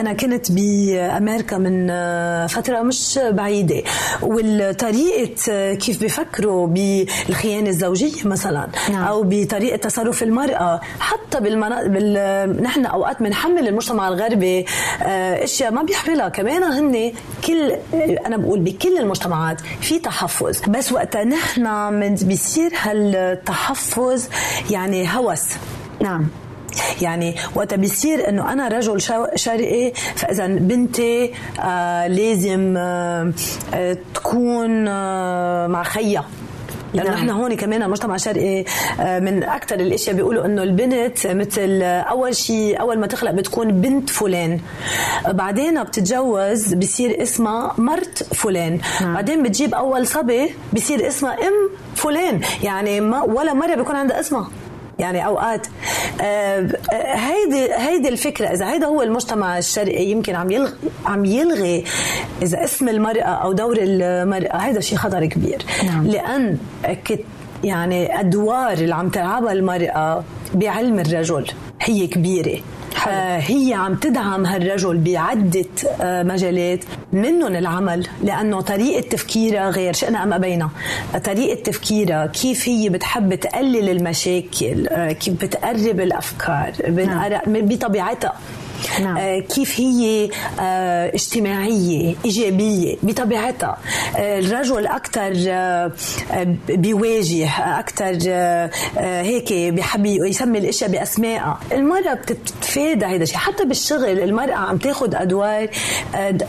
أنا 0.00 0.12
كنت 0.12 0.52
بامريكا 1.08 1.58
من 1.58 1.88
آه 1.90 2.46
فترة 2.46 2.82
مش 2.82 3.20
بعيدة. 3.22 3.82
والطريقة 4.22 5.34
آه، 5.50 5.74
كيف 5.74 6.00
بيفكروا 6.00 6.66
بالخيانة 6.66 7.68
الزوجية 7.68 8.28
مثلا 8.28 8.68
نعم. 8.90 9.04
أو 9.04 9.22
بطريقة 9.26 9.76
تصرف 9.76 10.22
المرأة 10.22 10.80
حتى 11.00 11.40
بالمنا... 11.40 11.86
بال... 11.86 12.62
نحن 12.62 12.86
أوقات 12.86 13.22
بنحمل 13.22 13.68
المجتمع 13.68 14.08
الغربي 14.08 14.66
آه، 15.02 15.44
أشياء 15.44 15.70
ما 15.70 15.82
بيحملها. 15.82 16.28
كمان 16.28 16.62
هن 16.62 17.12
كل 17.46 17.72
أنا 18.26 18.36
بقول 18.36 18.60
بكل 18.60 18.98
المجتمعات 18.98 19.60
في 19.80 19.98
تحفظ. 19.98 20.60
بس 20.68 20.92
وقتها 20.92 21.24
نحن 21.24 21.92
من 21.92 22.14
بيصير 22.14 22.72
هالتحفظ 22.82 24.24
يعني 24.70 25.08
هوس. 25.16 25.44
نعم. 26.00 26.28
يعني 27.02 27.34
وقت 27.54 27.74
بيصير 27.74 28.28
إنه 28.28 28.52
أنا 28.52 28.68
رجل 28.68 29.00
شرقي 29.34 29.92
فإذا 30.16 30.46
بنتي 30.46 31.30
آه 31.60 32.06
لازم 32.06 32.74
آه 32.76 33.32
آه 33.74 33.96
تكون 34.14 34.88
آه 34.88 35.66
مع 35.66 35.82
خيها 35.82 36.24
لأنه 36.94 37.10
نعم. 37.10 37.18
نحن 37.18 37.30
هون 37.30 37.54
كمان 37.54 37.82
المجتمع 37.82 38.14
الشرقي 38.14 38.64
آه، 39.00 39.18
من 39.18 39.42
أكثر 39.42 39.74
الأشياء 39.74 40.16
بيقولوا 40.16 40.46
إنه 40.46 40.62
البنت 40.62 41.26
مثل 41.26 41.82
أول 41.82 42.36
شيء 42.36 42.80
أول 42.80 42.98
ما 42.98 43.06
تخلق 43.06 43.30
بتكون 43.30 43.80
بنت 43.80 44.10
فلان. 44.10 44.60
بعدين 45.28 45.82
بتتجوز 45.82 46.74
بصير 46.74 47.22
اسمها 47.22 47.74
مرت 47.78 48.22
فلان. 48.34 48.80
نعم. 49.00 49.14
بعدين 49.14 49.42
بتجيب 49.42 49.74
أول 49.74 50.06
صبي 50.06 50.54
بصير 50.72 51.08
اسمها 51.08 51.32
أم 51.32 51.70
فلان. 51.94 52.40
يعني 52.62 53.00
ما 53.00 53.22
ولا 53.22 53.54
مرة 53.54 53.74
بيكون 53.74 53.96
عندها 53.96 54.20
اسمها. 54.20 54.50
يعني 54.98 55.26
أوقات 55.26 55.66
آه، 56.20 56.68
آه، 56.92 57.14
هيدي 57.14 57.72
هيدي 57.72 58.08
الفكرة 58.08 58.46
إذا 58.46 58.72
هيدا 58.72 58.86
هو 58.86 59.02
المجتمع 59.02 59.58
الشرقي 59.58 60.04
يمكن 60.04 60.34
عم 60.34 60.50
يلغي 60.50 60.74
عم 61.06 61.24
يلغي 61.24 61.84
إذا 62.42 62.64
اسم 62.64 62.88
المرأة 62.88 63.22
أو 63.22 63.52
دور 63.52 63.76
المرأة 63.80 64.56
هيدا 64.56 64.80
شيء 64.80 64.98
خطر 64.98 65.26
كبير 65.26 65.62
نعم. 65.86 66.06
لأن 66.06 66.58
يعني 67.64 68.20
أدوار 68.20 68.72
اللي 68.72 68.94
عم 68.94 69.08
تلعبها 69.08 69.52
المرأة 69.52 70.24
بعلم 70.54 70.98
الرجل 70.98 71.46
هي 71.80 72.06
كبيرة 72.06 72.60
آه 73.08 73.38
هي 73.38 73.74
عم 73.74 73.94
تدعم 73.94 74.46
هالرجل 74.46 74.96
بعدة 74.98 75.64
آه 76.00 76.22
مجالات 76.22 76.84
منهم 77.12 77.56
العمل 77.56 78.06
لأنه 78.22 78.60
طريقة 78.60 79.08
تفكيرها 79.08 79.70
غير 79.70 79.92
شئنا 79.92 80.22
أم 80.22 80.32
أبينا 80.32 80.68
طريقة 81.24 81.62
تفكيرها 81.62 82.26
كيف 82.26 82.68
هي 82.68 82.88
بتحب 82.88 83.34
تقلل 83.34 83.88
المشاكل 83.88 84.88
آه 84.88 85.12
كيف 85.12 85.34
بتقرب 85.34 86.00
الأفكار 86.00 86.72
بنقر- 86.88 87.40
بطبيعتها. 87.46 88.32
نعم. 89.00 89.16
آه، 89.16 89.38
كيف 89.38 89.80
هي 89.80 90.30
آه، 90.60 91.14
اجتماعية 91.14 92.14
إيجابية 92.24 92.96
بطبيعتها 93.02 93.78
آه، 94.16 94.38
الرجل 94.38 94.86
أكثر 94.86 95.32
بيواجه 96.68 97.78
أكثر 97.78 98.18
هيك 98.96 99.52
بحب 99.52 100.06
يسمي 100.06 100.58
الأشياء 100.58 100.90
بأسمائها 100.90 101.60
المرأة 101.72 102.14
بتتفادى 102.14 103.06
هيدا 103.06 103.22
الشيء 103.22 103.38
حتى 103.38 103.64
بالشغل 103.64 104.18
المرأة 104.18 104.54
عم 104.54 104.76
تاخد 104.76 105.14
أدوار 105.14 105.68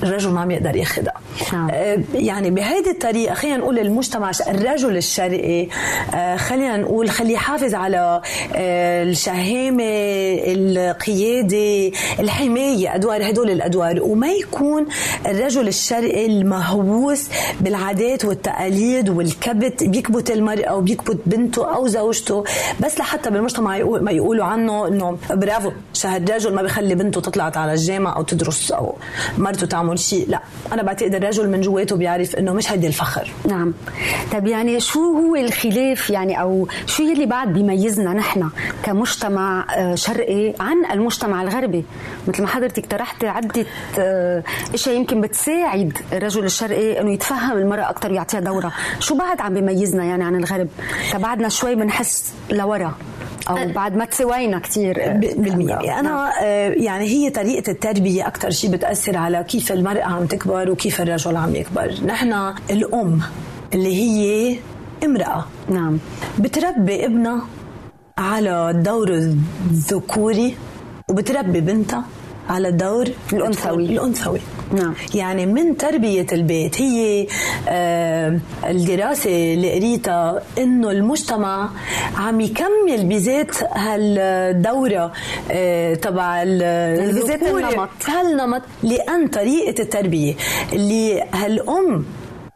الرجل 0.04 0.30
ما 0.30 0.42
عم 0.42 0.52
يقدر 0.52 0.76
ياخدها 0.76 1.14
نعم. 1.54 1.70
يعني 2.14 2.50
بهيدي 2.50 2.90
الطريقة 2.90 3.34
خلينا 3.34 3.58
نقول 3.58 3.80
المجتمع 3.80 4.32
الرجل 4.48 4.98
الشرقي 4.98 5.68
خلينا 6.38 6.78
نقول 6.78 7.10
خليه 7.10 7.34
يحافظ 7.34 7.76
على 7.76 8.22
الشهامة 8.56 9.84
القيادة 10.48 11.92
الحماية 12.26 12.96
أدوار 12.96 13.30
هدول 13.30 13.50
الأدوار. 13.50 14.02
وما 14.02 14.28
يكون 14.28 14.86
الرجل 15.26 15.68
الشرقي 15.68 16.26
المهووس 16.26 17.30
بالعادات 17.62 18.26
والتقاليد 18.26 19.10
والكبت 19.10 19.84
بيكبت 19.84 20.32
المرأة 20.32 20.76
وبيكبت 20.76 21.20
بنته 21.26 21.76
أو 21.76 21.88
زوجته 21.88 22.44
بس 22.84 23.00
لحتى 23.00 23.30
بالمجتمع 23.30 23.78
ما 24.02 24.12
يقولوا 24.12 24.46
عنه 24.46 24.88
إنه 24.88 25.18
برافو 25.30 25.72
شهد 25.94 26.32
رجل 26.32 26.54
ما 26.56 26.62
بيخلي 26.62 26.96
بنته 26.96 27.22
تطلع 27.22 27.52
على 27.56 27.74
الجامعة 27.74 28.16
أو 28.18 28.24
تدرس 28.24 28.72
أو 28.72 28.96
مرته 29.38 29.68
تعمل 29.68 30.00
شيء. 30.00 30.30
لا 30.30 30.40
أنا 30.72 30.84
بعتقد 30.84 31.16
الرجل 31.16 31.50
من 31.50 31.62
جواته 31.62 31.96
بيعرف 31.96 32.36
إنه 32.36 32.54
مش 32.54 32.72
هيدي 32.72 32.88
الفخر. 32.88 33.32
نعم. 33.46 33.74
طب 34.32 34.48
يعني 34.48 34.80
شو 34.80 35.00
هو 35.00 35.36
الخلاف 35.36 36.10
يعني 36.10 36.42
أو 36.42 36.68
شو 36.86 37.04
يلي 37.04 37.26
بعد 37.26 37.54
بيميزنا 37.54 38.14
نحن 38.14 38.50
كمجتمع 38.84 39.66
آه، 39.78 39.96
شرقي 39.96 40.54
عن 40.60 40.86
المجتمع 40.92 41.42
الغربي؟ 41.42 41.86
مثل 42.28 42.42
ما 42.42 42.48
حضرتك 42.48 42.86
طرحتي 42.86 43.28
عده 43.28 43.66
آه، 44.00 44.44
إشياء 44.74 44.96
يمكن 44.96 45.22
بتساعد 45.22 45.98
الرجل 46.14 46.46
الشرقي 46.46 47.02
إنه 47.02 47.12
يتفهم 47.14 47.58
المرأة 47.58 47.90
أكثر 47.90 48.12
ويعطيها 48.12 48.40
دورها 48.40 48.72
شو 49.00 49.18
بعد 49.18 49.42
عم 49.42 49.54
بيميزنا 49.54 50.04
يعني 50.04 50.24
عن 50.24 50.36
الغرب؟ 50.36 50.68
بعدنا 51.16 51.50
شوي 51.50 51.76
بنحس 51.76 52.34
لورا 52.52 52.96
أو 53.50 53.56
بعد 53.76 53.96
ما 53.96 54.06
تساوينا 54.06 54.60
كثير 54.60 54.94
بالمية. 55.38 56.00
أنا 56.00 56.32
آه، 56.44 56.70
يعني 56.70 57.06
هي 57.06 57.30
طريقة 57.30 57.72
التربية 57.72 58.28
أكثر 58.28 58.50
شيء 58.50 58.72
بتأثر 58.72 59.18
على 59.18 59.44
كيف 59.44 59.72
المرأة 59.72 60.04
عم 60.04 60.26
تكبر 60.26 60.70
وكيف 60.72 61.02
الرجل 61.02 61.36
عم 61.36 61.56
يكبر. 61.56 61.94
نحن 62.06 62.54
الأم 62.70 63.22
اللي 63.74 63.96
هي 63.96 64.58
امرأة. 65.04 65.46
نعم. 65.70 65.98
بتربي 66.40 67.06
ابنها 67.06 67.42
على 68.18 68.70
الدور 68.70 69.10
الذكوري 69.10 70.56
وبتربي 71.10 71.62
بنتها 71.62 72.04
على 72.50 72.68
الدور 72.68 73.08
الأنثوي. 73.34 73.86
الأنثوي 73.86 74.40
نعم. 74.74 74.94
يعني 75.16 75.46
من 75.46 75.78
تربية 75.78 76.26
البيت 76.32 76.82
هي 76.82 77.28
آه 77.70 78.40
الدراسة 78.70 79.54
اللي 79.54 79.72
قريتها 79.74 80.42
إنه 80.58 80.92
المجتمع 80.92 81.70
عم 82.18 82.42
يكمل 82.42 83.04
بذات 83.10 83.64
هالدورة 83.78 85.12
آه 85.52 85.94
تبع 85.94 86.44
ال- 86.44 87.14
بذات. 87.14 87.42
النمط. 87.44 87.90
هالنمط 88.08 88.62
لأن 88.84 89.28
طريقة 89.28 89.82
التربية 89.82 90.34
اللي 90.74 91.22
هالأم 91.34 92.06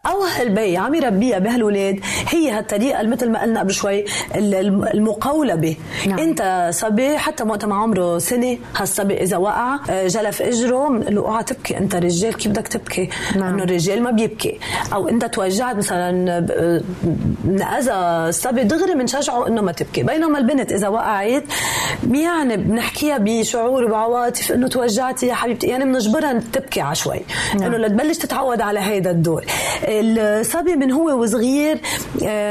أو 0.09 0.23
هالبي 0.23 0.77
عم 0.77 0.93
يربيها 0.93 1.39
بهالولاد 1.39 1.99
هي 2.29 2.51
هالطريقة 2.51 3.03
مثل 3.07 3.29
ما 3.31 3.41
قلنا 3.41 3.59
قبل 3.59 3.71
شوي 3.73 4.05
ال- 4.35 4.55
الم- 4.55 4.83
المقولبه 4.83 5.75
نعم. 6.07 6.19
إنت 6.19 6.69
صبي 6.73 7.17
حتى 7.17 7.43
وقت 7.43 7.65
ما 7.65 7.75
عمره 7.75 8.17
سنة 8.17 8.57
هالصبي 8.75 9.13
إذا 9.23 9.37
وقع 9.37 9.79
جلف 10.07 10.41
إجره 10.41 10.87
بنقول 10.89 11.15
له 11.15 11.21
أوعى 11.21 11.43
تبكي 11.43 11.77
أنت 11.77 11.95
رجال 11.95 12.33
كيف 12.37 12.51
بدك 12.51 12.67
تبكي؟ 12.67 13.09
نعم. 13.35 13.53
إنه 13.53 13.63
الرجال 13.63 14.03
ما 14.03 14.11
بيبكي. 14.11 14.59
أو 14.93 15.07
إنت 15.09 15.25
توجعت 15.25 15.75
مثلا 15.75 16.11
نأذى 17.45 17.91
الصبي 18.29 18.63
دغري 18.63 18.93
بنشجعه 18.93 19.47
إنه 19.47 19.61
ما 19.61 19.71
تبكي. 19.71 20.03
بينما 20.03 20.39
البنت 20.39 20.71
إذا 20.71 20.87
وقعت 20.87 21.43
يعني 22.11 22.57
بنحكيها 22.57 23.17
بشعور 23.17 23.83
وبعواطف 23.83 24.51
إنه 24.51 24.67
توجعتي 24.67 25.27
يا 25.27 25.33
حبيبتي. 25.33 25.67
يعني 25.67 25.85
بنجبرها 25.85 26.41
تبكي 26.53 26.81
على 26.81 26.95
شوي 26.95 27.19
نعم. 27.59 27.73
إنه 27.73 27.77
لتبلش 27.87 28.17
تتعود 28.17 28.61
على 28.61 28.79
هيدا 28.79 29.11
الدور. 29.11 29.45
الصبي 29.99 30.75
من 30.75 30.91
هو 30.91 31.21
وصغير 31.23 31.77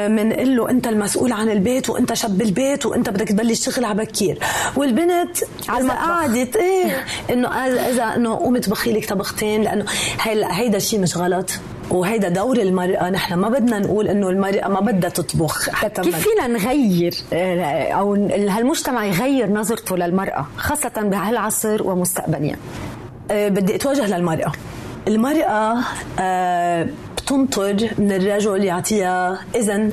بنقول 0.09 0.57
له 0.57 0.71
أنت 0.71 0.87
المسؤول 0.87 1.33
عن 1.33 1.51
البيت 1.51 1.91
وأنت 1.91 2.13
شب 2.13 2.43
البيت 2.43 2.87
وأنت 2.87 3.11
بدك 3.11 3.29
تبلش 3.29 3.59
تشتغل 3.61 3.85
على 3.85 4.05
بكير. 4.05 4.39
والبنت 4.77 5.37
على. 5.69 5.89
قعدت 5.89 6.57
إيه 6.57 7.05
إنه 7.33 7.49
إذا- 7.49 7.81
إذا 7.89 8.05
إنه 8.17 8.35
قومي 8.37 8.61
طبخي 8.61 8.93
لك 8.93 9.09
طبختين 9.09 9.63
لأنه 9.63 9.85
هيدا 10.21 10.47
هيدا 10.53 10.79
شيء 10.79 11.01
مش 11.01 11.17
غلط. 11.17 11.51
وهيدا 11.91 12.29
دور 12.29 12.57
المرأة. 12.57 13.11
نحن 13.11 13.35
ما 13.35 13.49
بدنا 13.49 13.79
نقول 13.79 14.09
إنه 14.09 14.29
المرأة 14.31 14.69
ما 14.69 14.81
بدها 14.81 15.11
تطبخ. 15.11 15.71
حتى 15.71 16.03
كيف 16.03 16.17
فينا 16.29 16.47
نغير 16.47 17.15
آه، 17.33 17.93
أو 17.93 18.15
هالمجتمع 18.31 19.05
يغير 19.05 19.51
نظرته 19.53 19.97
للمرأة 19.97 20.47
خاصة 20.57 20.93
بهالعصر 20.97 21.83
ومستقبليا؟ 21.89 22.57
آه، 23.31 23.49
بدي 23.49 23.75
أتوجه 23.75 24.17
للمرأة. 24.17 24.53
المرأة 25.09 25.77
بتنطر 27.29 27.91
من 27.99 28.13
الرجل 28.13 28.65
يعطيها. 28.65 29.39
إذن 29.55 29.93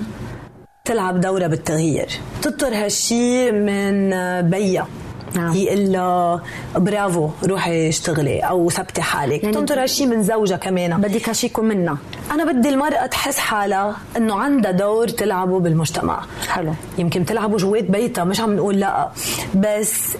تلعب 0.85 1.21
دورها 1.21 1.47
بالتغيير. 1.47 2.07
تنطر 2.41 2.73
هالشي 2.73 3.51
من 3.51 4.09
بيها 4.49 4.87
نعم. 5.35 5.55
يقول 5.55 5.91
لها 5.91 6.41
برافو 6.75 7.29
روحي 7.43 7.89
اشتغلي 7.89 8.39
أو 8.39 8.69
ثبتي 8.69 9.01
حالك. 9.01 9.43
يعني 9.43 9.55
تنطر 9.55 9.81
هالشي 9.81 10.05
من 10.05 10.23
زوجها 10.23 10.57
كمان. 10.57 11.01
بدك 11.01 11.29
هالشي 11.29 11.47
يكون 11.47 11.65
منا 11.65 11.97
أنا 12.31 12.51
بدي 12.51 12.69
المرأة 12.69 13.05
تحس 13.05 13.37
حالها 13.37 13.95
إنه 14.17 14.35
عندها 14.35 14.71
دور 14.71 15.07
تلعبه 15.07 15.59
بالمجتمع. 15.59 16.25
حلو. 16.47 16.73
يمكن 16.97 17.25
تلعبوا 17.25 17.57
جوات 17.57 17.83
بيتها 17.83 18.23
مش 18.23 18.39
عم 18.39 18.55
نقول 18.55 18.79
لا. 18.79 19.11
بس 19.55 20.17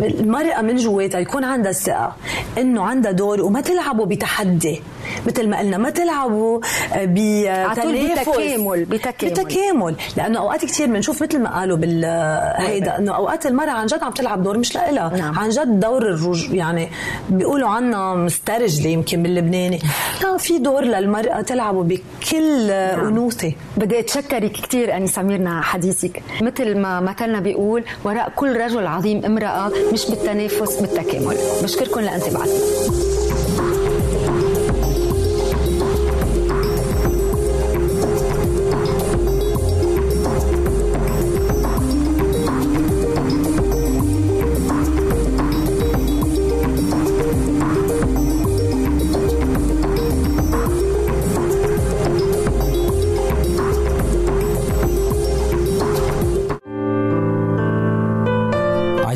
المرأة 0.00 0.62
من 0.62 0.76
جواتها 0.76 1.18
يكون 1.18 1.44
عندها 1.44 1.70
الثقه 1.70 2.16
إنه 2.58 2.82
عندها 2.82 3.12
دور 3.12 3.40
وما 3.40 3.60
تلعبوا 3.60 4.06
بتحدي. 4.06 4.82
مثل 5.26 5.48
ما 5.48 5.58
قلنا 5.58 5.78
ما 5.78 5.90
تلعبوا 5.90 6.60
بتكامل- 6.96 8.84
بتكامل. 8.84 9.30
بتكامل 9.32 9.96
لأنه 10.16 10.38
أوقات 10.38 10.64
كثير 10.64 10.86
بنشوف 10.86 11.22
مثل 11.22 11.38
ما 11.42 11.58
قالوا 11.60 11.76
بال 11.76 12.04
هيدا 12.58 12.98
إنه 12.98 13.16
أوقات 13.16 13.46
المرأة 13.46 13.70
عن 13.70 13.86
جد 13.86 14.02
عم 14.02 14.12
تلعب 14.12 14.42
دور 14.42 14.58
مش 14.58 14.74
لإلها 14.74 15.16
نعم. 15.16 15.38
عن 15.38 15.48
جد 15.48 15.80
دور 15.80 16.02
الرج 16.02 16.52
يعني 16.54 16.88
بيقولوا 17.30 17.68
عنا 17.68 18.14
مسترجلة 18.14 18.88
يمكن 18.88 19.22
باللبناني. 19.22 19.78
لا 20.22 20.36
في 20.38 20.58
دور 20.58 20.84
للمرأة 20.84 21.40
تلعبه 21.40 21.82
بكل 21.82 22.70
أنوثة. 22.70 23.52
بدي 23.76 23.98
أتشكرك 23.98 24.52
كثير 24.52 24.96
أني 24.96 25.06
سميرنا 25.06 25.60
حديثك. 25.60 26.22
مثل 26.42 26.78
ما 26.78 27.00
مثلنا 27.00 27.40
بيقول 27.40 27.84
وراء 28.04 28.32
كل 28.36 28.56
رجل 28.60 28.86
عظيم 28.86 29.24
امرأة 29.24 29.70
مش 29.92 30.06
بالتنافس 30.10 30.80
بالتكامل. 30.80 31.36
بشكركم 31.62 32.00
لانتباهكم 32.00 32.50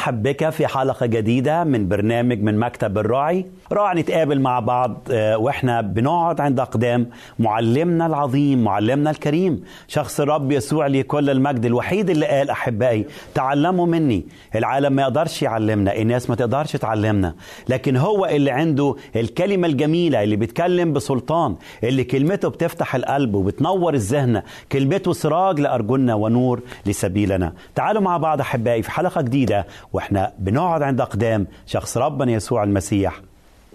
أرحب 0.00 0.22
بك 0.22 0.50
في 0.50 0.66
حلقة 0.66 1.06
جديدة 1.06 1.64
من 1.64 1.88
برنامج 1.88 2.42
من 2.42 2.58
مكتب 2.58 2.98
الراعي. 2.98 3.46
راح 3.72 3.94
نتقابل 3.94 4.40
مع 4.40 4.60
بعض 4.60 5.08
آه، 5.10 5.38
وإحنا 5.38 5.80
بنقعد 5.80 6.40
عند 6.40 6.60
أقدام 6.60 7.06
معلمنا 7.38 8.06
العظيم 8.06 8.64
معلمنا 8.64 9.10
الكريم 9.10 9.62
شخص 9.88 10.20
الرب 10.20 10.52
يسوع 10.52 10.86
لي 10.86 11.02
كل 11.02 11.30
المجد 11.30 11.64
الوحيد 11.64 12.10
اللي 12.10 12.26
قال 12.26 12.50
أحبائي 12.50 13.06
تعلموا 13.34 13.86
مني. 13.86 14.26
العالم 14.54 14.92
ما 14.92 15.02
يقدرش 15.02 15.42
يعلمنا 15.42 15.96
الناس 15.96 16.30
ما 16.30 16.36
تقدرش 16.36 16.72
تعلمنا. 16.76 17.34
لكن 17.68 17.96
هو 17.96 18.26
اللي 18.26 18.50
عنده 18.50 18.96
الكلمة 19.16 19.68
الجميلة 19.68 20.22
اللي 20.22 20.36
بيتكلم 20.36 20.92
بسلطان 20.92 21.56
اللي 21.84 22.04
كلمته 22.04 22.48
بتفتح 22.48 22.94
القلب 22.94 23.34
وبتنور 23.34 23.94
الذهن 23.94 24.42
كلمته 24.72 25.12
سراج 25.12 25.60
لأرجلنا 25.60 26.14
ونور 26.14 26.60
لسبيلنا. 26.86 27.52
تعالوا 27.74 28.02
مع 28.02 28.16
بعض 28.16 28.40
أحبائي 28.40 28.82
في 28.82 28.90
حلقة 28.90 29.20
جديدة. 29.20 29.66
وإحنا 29.92 30.32
بنقعد 30.38 30.82
عند 30.82 31.00
أقدام 31.00 31.46
شخص 31.66 31.96
ربنا 31.96 32.32
يسوع 32.32 32.64
المسيح 32.64 33.20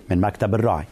من 0.09 0.21
مكتب 0.21 0.55
الراعي 0.55 0.85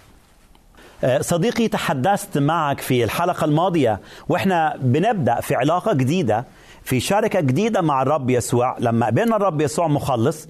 آه، 1.04 1.22
صديقي 1.22 1.68
تحدثت 1.68 2.38
معك 2.38 2.80
في 2.82 3.04
الحلقة 3.04 3.46
الماضية 3.46 4.00
وإحنا 4.30 4.78
بنبدأ 4.80 5.42
في 5.42 5.56
علاقة 5.56 5.94
جديدة 5.94 6.46
في 6.84 7.00
شركة 7.00 7.40
جديدة 7.40 7.82
مع 7.82 8.02
الرب 8.02 8.30
يسوع. 8.30 8.76
لما 8.80 9.06
قبلنا 9.06 9.36
الرب 9.36 9.62
يسوع 9.62 9.88
مخلص 9.88 10.48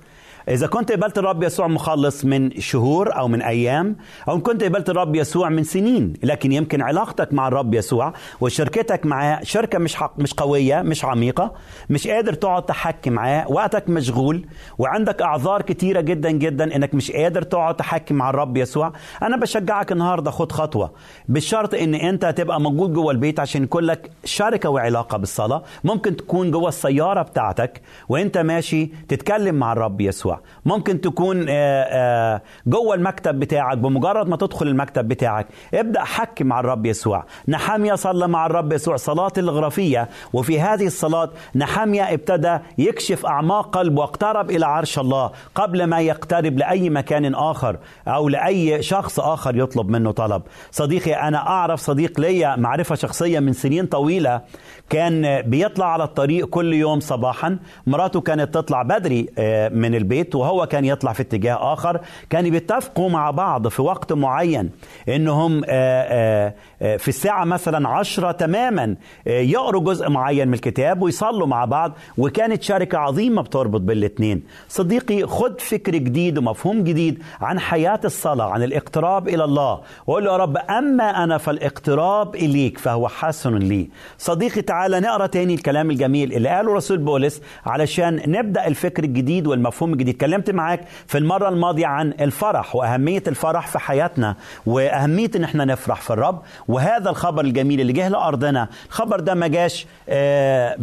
إذا 0.50 0.68
كنت 0.68 0.92
قبلت 0.92 1.18
الرب 1.18 1.44
يسوع 1.44 1.68
مخلص 1.68 2.26
من 2.26 2.52
شهور 2.62 3.16
أو 3.18 3.28
من 3.28 3.42
أيام 3.42 3.96
أو 4.30 4.42
كنت 4.42 4.64
قبلت 4.64 4.90
الرب 4.90 5.16
يسوع 5.16 5.50
من 5.50 5.64
سنين 5.64 6.14
لكن 6.24 6.52
يمكن 6.52 6.82
علاقتك 6.82 7.34
مع 7.34 7.48
الرب 7.48 7.74
يسوع 7.74 8.14
وشركتك 8.42 9.06
معاه 9.06 9.40
شركة 9.44 9.80
مش 9.80 9.96
حق 9.96 10.20
مش 10.20 10.34
قوية 10.34 10.82
مش 10.82 11.06
عميقة 11.06 11.54
مش 11.90 12.08
قادر 12.08 12.34
تقعد 12.34 12.66
تحكي 12.66 13.10
معاه 13.10 13.52
وقتك 13.52 13.90
مشغول 13.90 14.46
وعندك 14.78 15.22
أعذار 15.22 15.62
كتيرة 15.62 16.02
جدا 16.02 16.32
جدا 16.32 16.76
إنك 16.76 16.94
مش 16.94 17.12
قادر 17.12 17.42
تقعد 17.42 17.76
تحكي 17.76 18.14
مع 18.14 18.30
الرب 18.30 18.58
يسوع 18.58 18.94
أنا 19.24 19.38
بشجعك 19.38 19.92
النهاردة 19.92 20.32
خد 20.32 20.52
خطوة. 20.52 20.92
بالشرط 21.30 21.74
إن 21.74 21.96
أنت 21.96 22.26
تبقى 22.26 22.62
موجود 22.62 22.94
جوه 22.94 23.12
البيت 23.12 23.40
عشان 23.40 23.64
يكون 23.64 23.84
لك 23.84 24.12
شركة 24.26 24.70
وعلاقة 24.70 25.18
بالصلاة. 25.18 25.64
ممكن 25.84 26.16
تكون 26.16 26.52
جوه 26.52 26.68
السيارة 26.70 27.22
بتاعتك 27.22 27.82
وأنت 28.10 28.38
ماشي 28.38 28.86
تتكلم 29.08 29.56
مع 29.56 29.74
الرب 29.74 30.02
يسوع. 30.02 30.33
ممكن 30.66 31.02
تكون 31.02 31.46
آه، 31.50 31.84
آه، 31.84 32.42
جوه 32.68 32.96
المكتب 32.96 33.40
بتاعك 33.40 33.78
بمجرد 33.78 34.28
ما 34.28 34.38
تدخل 34.38 34.68
المكتب 34.68 35.08
بتاعك. 35.08 35.48
ابدأ 35.74 36.04
حكي 36.04 36.44
مع 36.44 36.60
الرب 36.60 36.86
يسوع. 36.86 37.26
نحامية 37.48 37.96
صلى 37.96 38.28
مع 38.28 38.46
الرب 38.46 38.74
يسوع. 38.74 38.96
صلاة 38.96 39.32
الغرفية 39.38 40.10
وفي 40.34 40.62
هذه 40.62 40.86
الصلاة 40.86 41.30
نحامية 41.56 42.14
ابتدى 42.14 42.58
يكشف 42.78 43.26
أعماق 43.26 43.78
قلبه 43.78 44.02
واقترب 44.02 44.52
إلى 44.52 44.66
عرش 44.66 45.00
الله 45.00 45.32
قبل 45.56 45.84
ما 45.84 46.00
يقترب 46.00 46.58
لأي 46.58 46.90
مكان 46.90 47.36
آخر 47.36 47.78
أو 48.08 48.30
لأي 48.30 48.82
شخص 48.82 49.20
آخر 49.20 49.58
يطلب 49.58 49.90
منه 49.90 50.12
طلب. 50.12 50.42
صديقي 50.72 51.14
أنا 51.14 51.38
أعرف 51.38 51.80
صديق 51.80 52.20
ليا 52.20 52.56
معرفة 52.56 52.96
شخصية 52.96 53.40
من 53.40 53.54
سنين 53.54 53.86
طويلة. 53.86 54.42
كان 54.90 55.42
بيطلع 55.42 55.86
على 55.94 56.04
الطريق 56.04 56.46
كل 56.46 56.74
يوم 56.74 57.00
صباحا. 57.00 57.58
مراته 57.88 58.22
كانت 58.22 58.54
تطلع 58.54 58.82
بدري 58.82 59.30
آه، 59.38 59.70
من 59.70 59.96
البيت. 59.96 60.23
وهو 60.36 60.66
كان 60.66 60.86
يطلع 60.86 61.14
في 61.14 61.22
اتجاه 61.22 61.74
آخر 61.74 62.00
كانوا 62.30 62.52
بيتفقوا 62.52 63.10
مع 63.10 63.32
بعض 63.32 63.68
في 63.68 63.82
وقت 63.82 64.14
معين 64.14 64.72
إنهم 65.10 65.62
آه، 65.68 65.68
آه، 65.70 66.48
آه، 66.48 66.54
في 66.84 67.08
الساعة 67.08 67.46
مثلا 67.46 67.90
عشرة 67.90 68.32
تماما 68.32 68.96
آه، 69.28 69.40
يقروا 69.42 69.82
جزء 69.84 70.10
معين 70.10 70.48
من 70.48 70.54
الكتاب 70.54 71.02
ويصلوا 71.02 71.48
مع 71.48 71.66
بعض 71.66 71.94
وكانت 72.18 72.64
شركة 72.64 72.98
عظيمة 72.98 73.42
بتربط 73.42 73.82
بالاثنين 73.82 74.44
صديقي 74.70 75.28
خد 75.28 75.62
فكر 75.62 75.92
جديد 75.92 76.38
ومفهوم 76.38 76.84
جديد 76.84 77.24
عن 77.42 77.60
حياة 77.60 78.00
الصلاة 78.06 78.52
عن 78.52 78.64
الاقتراب 78.64 79.28
إلى 79.28 79.44
الله. 79.44 79.80
وقول 80.08 80.26
له 80.26 80.32
يا 80.32 80.38
رب 80.38 80.58
أما 80.58 81.24
أنا 81.24 81.38
فالاقتراب 81.38 82.36
إليك 82.36 82.78
فهو 82.78 83.08
حسن 83.08 83.56
لي. 83.58 83.90
صديقي 84.18 84.62
تعالى 84.62 85.00
نقرأ 85.00 85.26
تاني 85.26 85.54
الكلام 85.54 85.92
الجميل 85.92 86.34
اللي 86.34 86.50
قاله 86.50 86.74
رسول 86.74 86.98
بولس 86.98 87.42
علشان 87.66 88.22
نبدأ 88.28 88.68
الفكر 88.68 89.04
الجديد 89.04 89.48
والمفهوم 89.48 89.94
الجديد. 89.94 90.16
اتكلمت 90.16 90.50
معاك 90.50 90.82
في 91.08 91.18
المرة 91.18 91.50
الماضية 91.50 91.88
عن 91.88 92.14
الفرح 92.22 92.76
وأهمية 92.76 93.24
الفرح 93.28 93.68
في 93.68 93.80
حياتنا 93.80 94.36
وأهمية 94.66 95.32
إن 95.36 95.44
إحنا 95.44 95.66
نفرح 95.66 96.02
في 96.02 96.14
الرب 96.14 96.42
وهذا 96.74 97.10
الخبر 97.10 97.42
الجميل 97.46 97.82
اللي 97.82 97.94
جه 97.94 98.08
لأرضنا 98.08 98.68
الخبر 98.88 99.20
ده 99.20 99.34
ما 99.34 99.48
جاش 99.48 99.88
آه، 100.10 100.76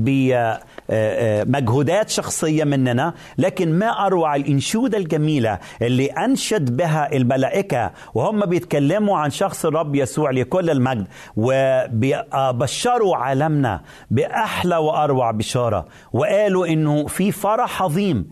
بمجهودات 0.89 2.09
شخصية 2.11 2.65
مننا 2.65 3.15
لكن 3.39 3.73
ما 3.79 4.07
أروع 4.07 4.37
الإنشودة 4.37 4.99
الجميلة 4.99 5.59
اللي 5.83 6.07
أنشد 6.07 6.77
بها 6.77 7.13
الملائكة 7.17 7.91
وهم 8.15 8.41
بيتكلموا 8.47 9.19
عن 9.19 9.31
شخص 9.31 9.65
الرب 9.67 9.95
يسوع 9.95 10.31
لكل 10.31 10.71
المجد 10.71 11.07
وبشروا 11.37 13.17
عالمنا 13.17 13.81
بأحلى 14.11 14.77
وأروع 14.77 15.31
بشارة 15.31 15.87
وقالوا 16.13 16.67
إنه 16.67 17.07
في 17.07 17.33
فرح 17.33 17.83
عظيم 17.83 18.31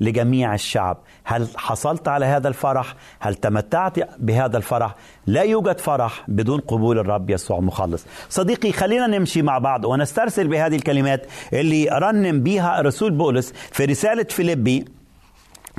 لجميع 0.00 0.54
الشعب. 0.54 0.98
هل 1.24 1.48
حصلت 1.56 2.08
على 2.08 2.26
هذا 2.26 2.48
الفرح؟ 2.48 2.94
هل 3.20 3.34
تمتعت 3.34 3.94
بهذا 4.18 4.56
الفرح؟ 4.56 4.94
لا 5.26 5.42
يوجد 5.42 5.78
فرح 5.80 6.24
بدون 6.28 6.60
قبول 6.60 6.98
الرب 6.98 7.30
يسوع 7.30 7.60
مخلص 7.60 8.06
صديقي 8.28 8.72
خلينا 8.72 9.06
نمشي 9.06 9.42
مع 9.42 9.58
بعض 9.58 9.84
ونسترسل 9.84 10.48
بهذه 10.48 10.76
الكلمات 10.76 11.26
اللي 11.52 11.88
رنم 11.88 12.42
بيها 12.42 12.80
الرسول 12.80 13.10
بولس 13.10 13.52
في 13.72 13.84
رسالة 13.84 14.24
فيليبي 14.24 14.97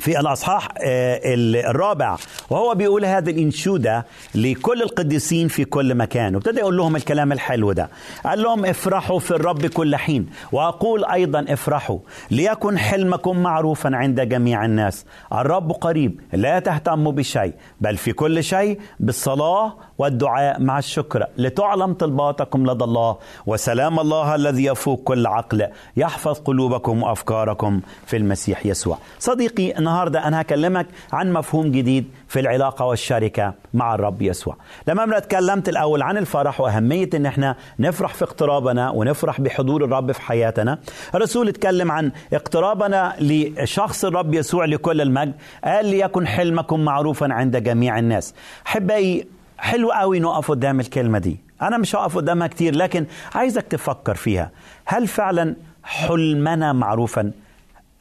في 0.00 0.20
الأصحاح 0.20 0.68
آه، 0.78 1.20
الرابع. 1.24 2.16
وهو 2.50 2.74
بيقول 2.74 3.04
هذه 3.04 3.30
الإنشودة 3.30 4.06
لكل 4.34 4.82
القديسين 4.82 5.48
في 5.48 5.64
كل 5.64 5.94
مكان. 5.94 6.34
وابتدى 6.34 6.60
يقول 6.60 6.76
لهم 6.76 6.96
الكلام 6.96 7.32
الحلو 7.32 7.72
ده. 7.72 7.90
قال 8.24 8.42
لهم 8.42 8.64
افرحوا 8.64 9.18
في 9.18 9.30
الرب 9.30 9.66
كل 9.66 9.96
حين. 9.96 10.26
وأقول 10.52 11.04
أيضا 11.04 11.44
افرحوا. 11.48 11.98
ليكن 12.30 12.78
حلمكم 12.78 13.42
معروفا 13.42 13.90
عند 13.96 14.20
جميع 14.20 14.64
الناس. 14.64 15.04
الرب 15.32 15.72
قريب 15.72 16.20
لا 16.32 16.58
تهتموا 16.58 17.12
بشيء 17.12 17.52
بل 17.80 17.96
في 17.96 18.12
كل 18.12 18.44
شيء 18.44 18.80
بالصلاة 19.00 19.76
والدعاء 20.00 20.60
مع 20.60 20.78
الشكر. 20.78 21.26
لتعلم 21.36 21.92
طلباتكم 21.92 22.70
لدى 22.70 22.84
الله 22.84 23.16
وسلام 23.46 24.00
الله 24.00 24.34
الذي 24.34 24.64
يفوق 24.64 25.02
كل 25.04 25.26
عقل 25.26 25.68
يحفظ 25.96 26.38
قلوبكم 26.38 27.02
وأفكاركم 27.02 27.80
في 28.06 28.16
المسيح 28.16 28.66
يسوع. 28.66 28.98
صديقي 29.18 29.78
النهاردة 29.78 30.26
أنا 30.26 30.40
هكلمك 30.40 30.86
عن 31.12 31.32
مفهوم 31.32 31.70
جديد 31.70 32.04
في 32.28 32.40
العلاقة 32.40 32.84
والشركة 32.84 33.54
مع 33.74 33.94
الرب 33.94 34.22
يسوع. 34.22 34.56
لما 34.88 35.04
أنا 35.04 35.16
اتكلمت 35.16 35.68
الأول 35.68 36.02
عن 36.02 36.16
الفرح 36.16 36.60
وأهمية 36.60 37.10
أن 37.14 37.26
إحنا 37.26 37.56
نفرح 37.78 38.14
في 38.14 38.24
اقترابنا 38.24 38.90
ونفرح 38.90 39.40
بحضور 39.40 39.84
الرب 39.84 40.12
في 40.12 40.22
حياتنا. 40.22 40.78
الرسول 41.14 41.48
اتكلم 41.48 41.92
عن 41.92 42.12
اقترابنا 42.32 43.14
لشخص 43.20 44.04
الرب 44.04 44.34
يسوع 44.34 44.64
لكل 44.64 45.00
المجد 45.00 45.34
قال 45.64 45.86
ليكن 45.86 46.26
حلمكم 46.26 46.80
معروفا 46.80 47.32
عند 47.32 47.56
جميع 47.56 47.98
الناس. 47.98 48.34
أحبائي 48.66 49.26
حلو 49.60 49.90
قوي 49.90 50.20
نقف 50.20 50.50
قدام 50.50 50.80
الكلمة 50.80 51.18
دي. 51.18 51.40
أنا 51.62 51.78
مش 51.78 51.96
هقف 51.96 52.16
قدامها 52.16 52.46
كتير 52.46 52.74
لكن 52.76 53.06
عايزك 53.34 53.62
تفكر 53.62 54.14
فيها. 54.14 54.50
هل 54.84 55.06
فعلا 55.08 55.56
حلمنا 55.84 56.72
معروفا؟ 56.72 57.32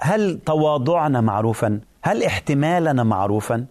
هل 0.01 0.39
تواضعنا 0.45 1.21
معروفا؟ 1.21 1.79
هل 2.03 2.23
احتمالنا 2.23 3.03
معروفا؟ 3.03 3.65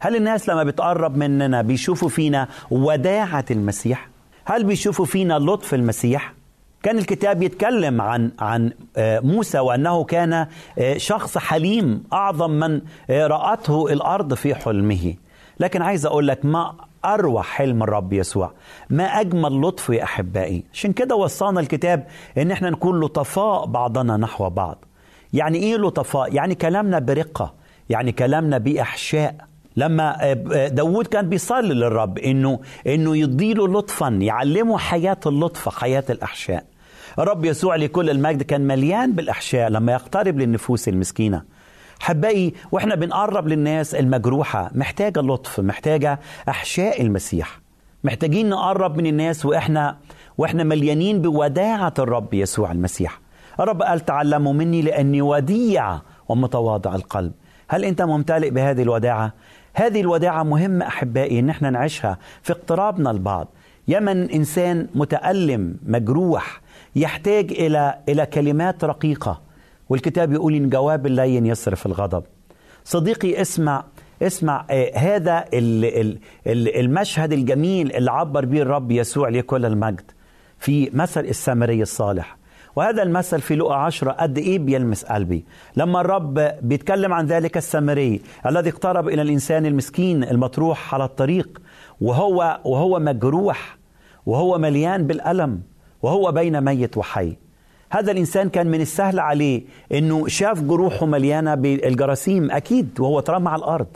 هل 0.00 0.16
الناس 0.16 0.48
لما 0.48 0.64
بتقرب 0.64 1.16
مننا 1.16 1.62
بيشوفوا 1.62 2.08
فينا 2.08 2.48
وداعة 2.70 3.44
المسيح؟ 3.50 4.08
هل 4.44 4.64
بيشوفوا 4.64 5.04
فينا 5.04 5.38
لطف 5.38 5.74
المسيح؟ 5.74 6.32
كان 6.82 6.98
الكتاب 6.98 7.42
يتكلم 7.42 8.00
عن 8.00 8.30
عن 8.38 8.72
آه، 8.96 9.20
موسى 9.20 9.58
وأنه 9.58 10.04
كان 10.04 10.46
آه، 10.78 10.96
شخص 10.96 11.38
حليم 11.38 12.04
أعظم 12.12 12.50
من 12.50 12.80
آه، 13.10 13.26
رأته 13.26 13.92
الأرض 13.92 14.34
في 14.34 14.54
حلمه. 14.54 15.14
لكن 15.60 15.82
عايز 15.82 16.06
أقول 16.06 16.28
لك 16.28 16.44
ما 16.44 16.74
اروع 17.04 17.42
حلم 17.42 17.82
الرب 17.82 18.12
يسوع. 18.12 18.52
ما 18.90 19.04
أجمل 19.04 19.60
لطف 19.60 19.88
يا 19.88 20.02
أحبائي. 20.02 20.64
عشان 20.72 20.92
كده 20.92 21.14
وصانا 21.16 21.60
الكتاب 21.60 22.06
إن 22.38 22.50
إحنا 22.50 22.70
نكون 22.70 23.00
لطفاء 23.00 23.66
بعضنا 23.66 24.16
نحو 24.16 24.50
بعض. 24.50 24.84
يعني 25.32 25.58
إيه 25.58 25.76
لطفاء؟ 25.76 26.34
يعني 26.34 26.54
كلامنا 26.54 26.98
برقة. 26.98 27.54
يعني 27.88 28.12
كلامنا 28.12 28.58
بإحشاء. 28.58 29.34
لما 29.76 30.32
داود 30.68 31.06
كان 31.06 31.28
بيصلي 31.28 31.74
للرب 31.74 32.18
إنه 32.18 32.60
إنه 32.86 33.16
يديله 33.16 33.68
لطفا 33.68 34.08
يعلمه 34.08 34.78
حياة 34.78 35.20
اللطف 35.26 35.68
حياة 35.68 36.04
الأحشاء. 36.10 36.64
الرب 37.18 37.44
يسوع 37.44 37.76
لكل 37.76 38.10
المجد 38.10 38.42
كان 38.42 38.60
مليان 38.60 39.12
بالأحشاء 39.12 39.68
لما 39.68 39.92
يقترب 39.92 40.38
للنفوس 40.38 40.88
المسكينة. 40.88 41.42
حبائي 42.00 42.54
وإحنا 42.72 42.94
بنقرب 42.94 43.48
للناس 43.48 43.94
المجروحة 43.94 44.70
محتاجة 44.74 45.20
لطف 45.20 45.60
محتاجة 45.60 46.20
أحشاء 46.48 47.02
المسيح. 47.02 47.60
محتاجين 48.04 48.48
نقرب 48.48 48.96
من 48.96 49.06
الناس 49.06 49.46
وإحنا 49.46 49.96
وإحنا 50.38 50.64
مليانين 50.64 51.22
بوداعة 51.22 51.94
الرب 51.98 52.34
يسوع 52.34 52.72
المسيح. 52.72 53.20
الرب 53.60 53.82
قال 53.82 54.00
تعلموا 54.00 54.52
مني 54.52 54.82
لأني 54.82 55.22
وديع 55.22 55.98
ومتواضع 56.28 56.94
القلب. 56.94 57.32
هل 57.68 57.84
أنت 57.84 58.02
ممتلئ 58.02 58.50
بهذه 58.50 58.82
الوداعة؟ 58.82 59.32
هذه 59.74 60.00
الوداعة 60.00 60.42
مهمة 60.42 60.86
أحبائي 60.86 61.38
إن 61.38 61.50
إحنا 61.50 61.70
نعيشها 61.70 62.18
في 62.42 62.52
اقترابنا 62.52 63.10
البعض 63.10 63.48
يمن 63.88 64.30
إنسان 64.30 64.86
متألم 64.94 65.76
مجروح 65.86 66.60
يحتاج 66.96 67.52
إلى 67.52 67.98
إلى 68.08 68.26
كلمات 68.26 68.84
رقيقة. 68.84 69.47
والكتاب 69.88 70.32
يقول 70.32 70.54
إن 70.54 70.68
جواب 70.68 71.06
اللين 71.06 71.46
يصرف 71.46 71.86
الغضب. 71.86 72.24
صديقي 72.84 73.40
اسمع 73.40 73.84
اسمع 74.22 74.66
آه 74.70 74.98
هذا 74.98 75.44
ال 75.54 75.84
ال 75.84 76.18
ال 76.46 76.76
المشهد 76.80 77.32
الجميل 77.32 77.92
اللي 77.92 78.10
عبر 78.10 78.44
به 78.44 78.62
الرب 78.62 78.90
يسوع 78.90 79.28
لكل 79.28 79.64
المجد 79.66 80.10
في 80.58 80.90
مثل 80.92 81.20
السامري 81.24 81.82
الصالح. 81.82 82.38
وهذا 82.76 83.02
المثل 83.02 83.40
في 83.40 83.56
لقا 83.56 83.74
عشرة 83.74 84.10
قد 84.10 84.38
إيه 84.38 84.58
بيلمس 84.58 85.04
قلبي. 85.04 85.44
لما 85.76 86.00
الرب 86.00 86.34
بيتكلم 86.62 87.12
عن 87.12 87.26
ذلك 87.26 87.56
السامري 87.56 88.20
الذي 88.46 88.70
اقترب 88.70 89.08
إلى 89.08 89.22
الإنسان 89.22 89.66
المسكين 89.66 90.24
المطروح 90.24 90.94
على 90.94 91.04
الطريق 91.04 91.62
وهو 92.00 92.60
وهو 92.64 92.98
مجروح 92.98 93.78
وهو 94.26 94.58
مليان 94.58 95.06
بالألم 95.06 95.62
وهو 96.02 96.32
بين 96.32 96.60
ميت 96.60 96.96
وحي. 96.96 97.36
هذا 97.90 98.12
الإنسان 98.12 98.48
كان 98.48 98.66
من 98.66 98.80
السهل 98.80 99.20
عليه 99.20 99.62
أنه 99.92 100.28
شاف 100.28 100.60
جروحه 100.62 101.06
مليانة 101.06 101.54
بالجراثيم 101.54 102.50
أكيد 102.50 103.00
وهو 103.00 103.18
اترمى 103.18 103.48
على 103.48 103.58
الأرض. 103.58 103.86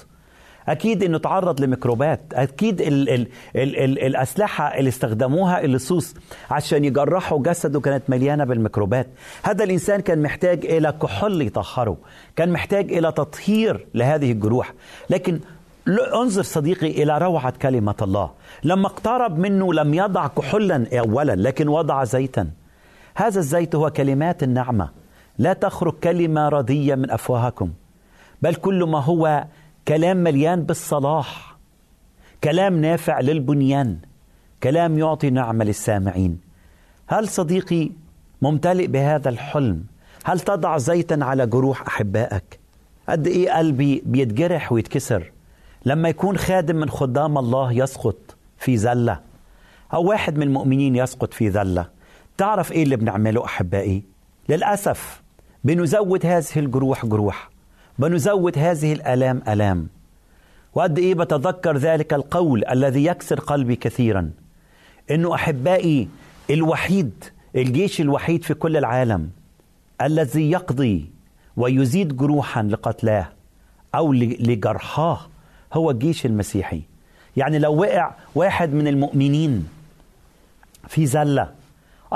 أكيد 0.69 1.03
إنه 1.03 1.19
تعرض 1.19 1.61
لميكروبات 1.61 2.21
أكيد 2.33 2.81
ال 2.81 3.09
ال 3.09 3.27
ال 3.57 3.77
ال 3.77 3.99
الأسلحة 3.99 4.79
اللي 4.79 4.89
استخدموها 4.89 5.65
اللصوص 5.65 6.15
عشان 6.51 6.85
يجرحوا 6.85 7.43
جسده 7.43 7.81
كانت 7.81 8.03
مليانة 8.09 8.45
بالميكروبات. 8.45 9.07
هذا 9.43 9.65
الإنسان 9.65 10.01
كان 10.01 10.23
محتاج 10.23 10.67
إلى 10.67 10.95
كحول 11.03 11.43
يطهره 11.43 11.97
كان 12.37 12.49
محتاج 12.49 12.93
إلى 12.93 13.13
تطهير 13.13 13.87
لهذه 13.95 14.33
الجروح. 14.33 14.73
لكن 15.11 15.41
انظر 16.15 16.43
صديقي 16.43 17.03
إلى 17.03 17.19
روعة 17.19 17.53
كلمة 17.63 17.95
الله. 18.03 18.31
لما 18.65 18.87
اقترب 18.87 19.39
منه 19.39 19.75
لم 19.75 19.95
يضع 19.95 20.27
كحولا 20.27 20.87
اولا 20.93 21.37
لكن 21.37 21.69
وضع 21.69 22.05
زيتا. 22.05 22.51
هذا 23.15 23.39
الزيت 23.39 23.75
هو 23.75 23.91
كلمات 23.91 24.43
النعمة. 24.43 24.91
لا 25.39 25.53
تخرج 25.53 25.93
كلمة 25.93 26.49
رديه 26.49 26.95
من 26.95 27.11
أفواهكم 27.11 27.71
بل 28.43 28.55
كل 28.55 28.85
ما 28.85 28.99
هو 29.01 29.45
كلام 29.89 30.17
مليان 30.17 30.63
بالصلاح 30.63 31.57
كلام 32.45 32.81
نافع 32.81 33.21
للبنيان 33.21 33.99
كلام 34.63 34.99
يعطي 34.99 35.31
نعمة 35.31 35.65
للسامعين. 35.65 36.39
هل 37.07 37.29
صديقي 37.29 37.91
ممتلئ 38.43 38.87
بهذا 38.87 39.29
الحلم؟ 39.29 39.85
هل 40.25 40.41
تضع 40.41 40.79
زيتا 40.79 41.19
على 41.23 41.47
جروح 41.47 41.87
أحبائك؟ 41.87 42.61
قد 43.09 43.27
إيه 43.27 43.51
قلبي 43.53 44.03
بيتجرح 44.07 44.73
ويتكسر 44.73 45.33
لما 45.87 46.09
يكون 46.09 46.37
خادم 46.37 46.77
من 46.77 46.91
خدام 46.91 47.39
الله 47.39 47.73
يسقط 47.73 48.37
في 48.59 48.77
زلة 48.77 49.21
أو 49.95 50.05
واحد 50.05 50.37
من 50.37 50.43
المؤمنين 50.43 50.97
يسقط 50.97 51.35
في 51.35 51.51
زلة؟ 51.51 51.87
تعرف 52.39 52.73
إيه 52.73 52.83
اللي 52.83 52.97
بنعمله 52.97 53.45
أحبائي؟ 53.45 54.03
للأسف 54.49 55.23
بنزود 55.65 56.27
هذه 56.27 56.45
الجروح 56.57 57.07
جروح 57.07 57.51
بنزود 57.99 58.59
هذه 58.59 58.93
الألام 58.93 59.43
ألام. 59.49 59.89
وقد 60.75 60.99
إيه 60.99 61.15
بتذكر 61.15 61.77
ذلك 61.77 62.15
القول 62.15 62.65
الذي 62.71 63.05
يكسر 63.05 63.41
قلبي 63.41 63.77
كثيرا 63.77 64.31
إنه 65.11 65.35
أحبائي 65.35 66.09
الوحيد 66.51 67.25
الجيش 67.57 68.01
الوحيد 68.01 68.45
في 68.45 68.55
كل 68.55 68.77
العالم 68.77 69.31
الذي 70.03 70.51
يقضي 70.51 71.11
ويزيد 71.57 72.17
جروحا 72.17 72.63
لقتلاه 72.63 73.29
أو 73.95 74.13
لجرحاه 74.13 75.21
هو 75.73 75.91
الجيش 75.91 76.27
المسيحي. 76.27 76.83
يعني 77.37 77.59
لو 77.59 77.81
وقع 77.81 78.15
واحد 78.35 78.73
من 78.73 78.89
المؤمنين 78.89 79.69
في 80.89 81.07
زلة 81.07 81.51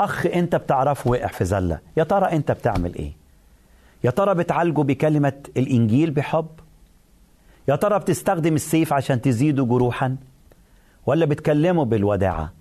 أخ 0.04 0.26
أنت 0.26 0.56
بتعرفه 0.56 1.10
وقع 1.10 1.26
في 1.26 1.44
زلة 1.44 1.78
يا 1.96 2.04
ترى 2.04 2.26
أنت 2.32 2.52
بتعمل 2.52 2.94
إيه 2.94 3.12
يا 4.04 4.10
ترى 4.10 4.34
بتعالجه 4.34 4.80
بكلمة 4.80 5.32
الإنجيل 5.56 6.10
بحب؟ 6.10 6.46
يا 7.68 7.76
ترى 7.76 7.98
بتستخدم 7.98 8.54
السيف 8.54 8.92
عشان 8.92 9.20
تزيده 9.20 9.64
جروحا؟ 9.64 10.16
ولا 11.06 11.26
بتكلمه 11.26 11.84
بالوداعة؟ 11.84 12.52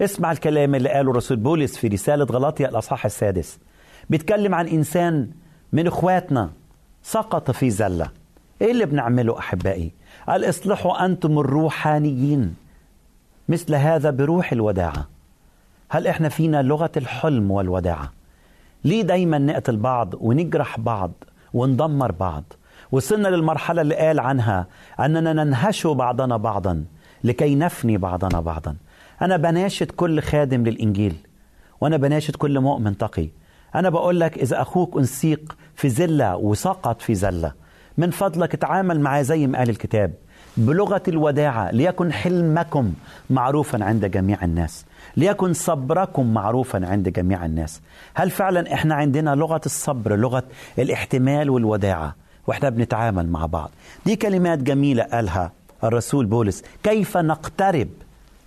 اسمع 0.00 0.32
الكلام 0.32 0.74
اللي 0.74 0.88
قاله 0.88 1.12
رسول 1.12 1.36
بولس 1.36 1.76
في 1.76 1.88
رسالة 1.88 2.24
غلاطيا 2.24 2.68
الأصحاح 2.68 3.04
السادس 3.04 3.58
بيتكلم 4.10 4.54
عن 4.54 4.68
إنسان 4.68 5.30
من 5.72 5.86
إخواتنا 5.86 6.50
سقط 7.02 7.50
في 7.50 7.70
زلة 7.70 8.10
إيه 8.62 8.70
اللي 8.70 8.86
بنعمله 8.86 9.38
أحبائي؟ 9.38 9.92
قال 10.28 10.48
اصلحوا 10.48 11.04
أنتم 11.04 11.38
الروحانيين 11.38 12.54
مثل 13.48 13.74
هذا 13.74 14.10
بروح 14.10 14.52
الوداعة 14.52 15.08
هل 15.88 16.06
إحنا 16.06 16.28
فينا 16.28 16.62
لغة 16.62 16.92
الحلم 16.96 17.50
والوداعة؟ 17.50 18.12
ليه 18.84 19.02
دايما 19.02 19.38
نقتل 19.38 19.76
بعض 19.76 20.14
ونجرح 20.20 20.80
بعض 20.80 21.12
وندمر 21.54 22.12
بعض؟ 22.12 22.44
وصلنا 22.92 23.28
للمرحلة 23.28 23.82
اللي 23.82 23.94
قال 23.94 24.20
عنها 24.20 24.66
أننا 25.00 25.32
ننهش 25.32 25.86
بعضنا 25.86 26.36
بعضا 26.36 26.84
لكي 27.24 27.54
نفني 27.54 27.98
بعضنا 27.98 28.40
بعضا. 28.40 28.76
أنا 29.22 29.36
بناشد 29.36 29.90
كل 29.90 30.20
خادم 30.20 30.64
للإنجيل 30.64 31.16
وأنا 31.80 31.96
بناشد 31.96 32.36
كل 32.36 32.60
مؤمن 32.60 32.98
تقي. 32.98 33.28
أنا 33.74 33.90
بقول 33.90 34.20
لك 34.20 34.38
إذا 34.38 34.62
أخوك 34.62 34.96
أنسيق 34.96 35.56
في 35.74 35.88
زلة 35.88 36.36
وسقط 36.36 37.02
في 37.02 37.14
زلة 37.14 37.52
من 37.98 38.10
فضلك 38.10 38.54
اتعامل 38.54 39.00
معاه 39.00 39.22
زي 39.22 39.46
ما 39.46 39.58
قال 39.58 39.70
الكتاب. 39.70 40.12
بلغة 40.56 41.02
الوداعة 41.08 41.70
ليكن 41.70 42.12
حلمكم 42.12 42.92
معروفا 43.30 43.84
عند 43.84 44.04
جميع 44.04 44.44
الناس. 44.44 44.84
ليكن 45.16 45.52
صبركم 45.52 46.34
معروفا 46.34 46.86
عند 46.86 47.08
جميع 47.08 47.44
الناس. 47.44 47.80
هل 48.14 48.30
فعلا 48.30 48.74
إحنا 48.74 48.94
عندنا 48.94 49.34
لغة 49.34 49.60
الصبر 49.66 50.16
لغة 50.16 50.42
الاحتمال 50.78 51.50
والوداعة؟ 51.50 52.14
وإحنا 52.46 52.68
بنتعامل 52.68 53.28
مع 53.28 53.46
بعض. 53.46 53.70
دي 54.06 54.16
كلمات 54.16 54.58
جميلة 54.58 55.02
قالها 55.02 55.52
الرسول 55.84 56.26
بولس. 56.26 56.62
كيف 56.82 57.16
نقترب؟ 57.16 57.88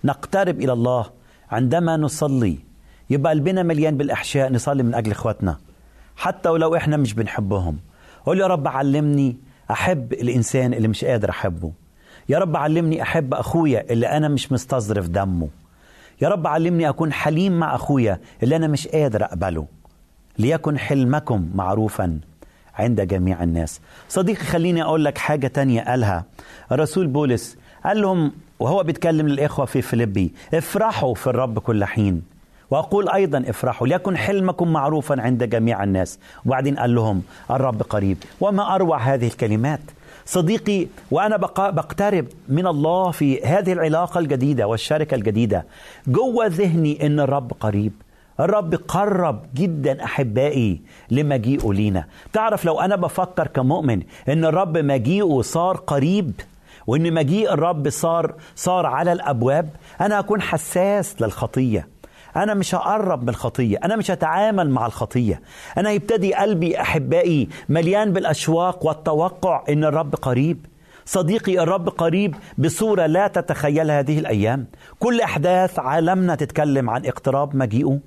نقترب 0.04 0.60
إلى 0.60 0.72
الله 0.72 1.06
عندما 1.50 1.96
نصلي. 1.96 2.58
يبقى 3.10 3.32
قلبنا 3.32 3.62
مليان 3.62 3.96
بالإحشاء 3.96 4.52
نصلي 4.52 4.82
من 4.82 4.94
أجل 4.94 5.10
إخواتنا. 5.10 5.56
حتى 6.16 6.48
ولو 6.48 6.76
إحنا 6.76 6.96
مش 6.96 7.14
بنحبهم. 7.14 7.78
قول 8.26 8.40
يا 8.40 8.46
رب 8.46 8.68
علمني 8.68 9.36
أحب 9.70 10.12
الإنسان 10.12 10.74
اللي 10.74 10.88
مش 10.88 11.04
قادر 11.04 11.30
أحبه. 11.30 11.72
يا 12.28 12.38
رب 12.38 12.56
علمني 12.56 13.02
أحب 13.02 13.34
أخويا 13.34 13.92
اللي 13.92 14.06
أنا 14.06 14.28
مش 14.28 14.52
مستظرف 14.52 15.08
دمه. 15.08 15.48
يا 16.22 16.28
رب 16.28 16.46
علمني 16.46 16.88
أكون 16.88 17.12
حليم 17.12 17.58
مع 17.58 17.74
أخويا 17.74 18.18
اللي 18.42 18.56
أنا 18.56 18.66
مش 18.66 18.88
قادر 18.88 19.24
أقبله. 19.24 19.66
ليكن 20.38 20.78
حلمكم 20.78 21.50
معروفا 21.54 22.18
عند 22.74 23.00
جميع 23.00 23.42
الناس. 23.42 23.80
صديقي 24.08 24.44
خليني 24.44 24.82
أقول 24.82 25.04
لك 25.04 25.18
حاجة 25.18 25.46
تانية 25.46 25.82
قالها 25.82 26.24
الرسول 26.72 27.06
بولس. 27.06 27.56
قال 27.84 28.02
لهم 28.02 28.32
وهو 28.60 28.82
بيتكلم 28.82 29.28
للإخوة 29.28 29.66
في 29.66 29.82
فيليبي 29.82 30.32
افرحوا 30.54 31.14
في 31.14 31.26
الرب 31.26 31.58
كل 31.58 31.84
حين. 31.84 32.22
وأقول 32.70 33.08
أيضا 33.08 33.44
افرحوا 33.46 33.86
ليكن 33.86 34.16
حلمكم 34.16 34.72
معروفا 34.72 35.20
عند 35.20 35.44
جميع 35.44 35.84
الناس. 35.84 36.18
وبعدين 36.46 36.78
قال 36.78 36.94
لهم 36.94 37.22
الرب 37.50 37.82
قريب. 37.82 38.16
وما 38.40 38.74
أروع 38.74 38.98
هذه 38.98 39.26
الكلمات؟ 39.26 39.80
صديقي 40.32 40.86
وأنا 41.10 41.36
بق- 41.36 41.70
بقترب 41.70 42.26
من 42.48 42.66
الله 42.66 43.10
في 43.10 43.40
هذه 43.42 43.72
العلاقة 43.72 44.18
الجديدة 44.18 44.66
والشركة 44.66 45.14
الجديدة. 45.14 45.66
جوه 46.06 46.46
ذهني 46.46 47.06
إن 47.06 47.20
الرب 47.20 47.52
قريب. 47.60 47.92
الرب 48.40 48.74
قرب 48.74 49.40
جدا 49.54 50.04
أحبائي 50.04 50.80
لمجيئه 51.10 51.72
لينا. 51.72 52.04
تعرف 52.32 52.64
لو 52.64 52.80
أنا 52.80 52.96
بفكر 52.96 53.46
كمؤمن 53.46 54.02
إن 54.28 54.44
الرب 54.44 54.78
مجيئه 54.78 55.40
صار 55.42 55.76
قريب 55.76 56.32
وإن 56.86 57.14
مجيء 57.14 57.52
الرب 57.52 57.88
صار 57.88 58.34
صار 58.56 58.86
على 58.86 59.12
الأبواب 59.12 59.68
أنا 60.00 60.18
أكون 60.18 60.42
حساس 60.42 61.22
للخطية. 61.22 61.88
أنا 62.36 62.54
مش 62.54 62.74
هقرب 62.74 63.22
من 63.22 63.28
الخطية 63.28 63.78
أنا 63.84 63.96
مش 63.96 64.10
هتعامل 64.10 64.70
مع 64.70 64.86
الخطية. 64.86 65.40
أنا 65.78 65.90
يبتدي 65.90 66.34
قلبي 66.34 66.80
أحبائي 66.80 67.48
مليان 67.68 68.12
بالأشواق 68.12 68.86
والتوقع 68.86 69.64
إن 69.68 69.84
الرب 69.84 70.14
قريب. 70.14 70.66
صديقي 71.04 71.62
الرب 71.62 71.88
قريب 71.88 72.34
بصورة 72.58 73.06
لا 73.06 73.26
تتخيلها 73.26 73.98
هذه 73.98 74.18
الأيام. 74.18 74.66
كل 74.98 75.20
أحداث 75.20 75.78
عالمنا 75.78 76.34
تتكلم 76.34 76.90
عن 76.90 77.06
اقتراب 77.06 77.56
مجيئه. 77.56 77.98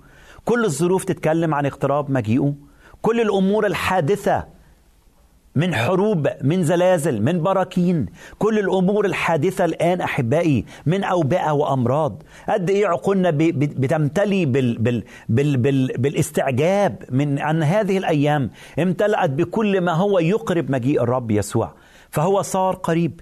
كل 0.45 0.65
الظروف 0.65 1.03
تتكلم 1.03 1.53
عن 1.53 1.65
اقتراب 1.65 2.11
مجيئه. 2.11 2.53
كل 3.01 3.21
الأمور 3.21 3.65
الحادثة 3.65 4.45
من 5.55 5.75
حروب 5.75 6.27
من 6.41 6.63
زلازل 6.63 7.21
من 7.21 7.43
براكين. 7.43 8.05
كل 8.39 8.59
الأمور 8.59 9.05
الحادثة 9.05 9.65
الآن 9.65 10.01
أحبائي 10.01 10.65
من 10.85 11.03
أوبئة 11.03 11.51
وأمراض. 11.51 12.23
قد 12.49 12.69
إيه 12.69 12.87
عقولنا 12.87 13.29
بتمتلي 13.31 14.45
بال 14.45 14.77
بال 14.77 15.03
بال 15.29 15.57
بال 15.57 15.87
بالاستعجاب 15.97 17.03
من 17.09 17.39
ان 17.39 17.63
هذه 17.63 17.97
الأيام. 17.97 18.49
امتلأت 18.79 19.29
بكل 19.29 19.81
ما 19.81 19.91
هو 19.91 20.19
يقرب 20.19 20.71
مجيء 20.71 21.03
الرب 21.03 21.31
يسوع. 21.31 21.73
فهو 22.09 22.41
صار 22.41 22.75
قريب. 22.75 23.21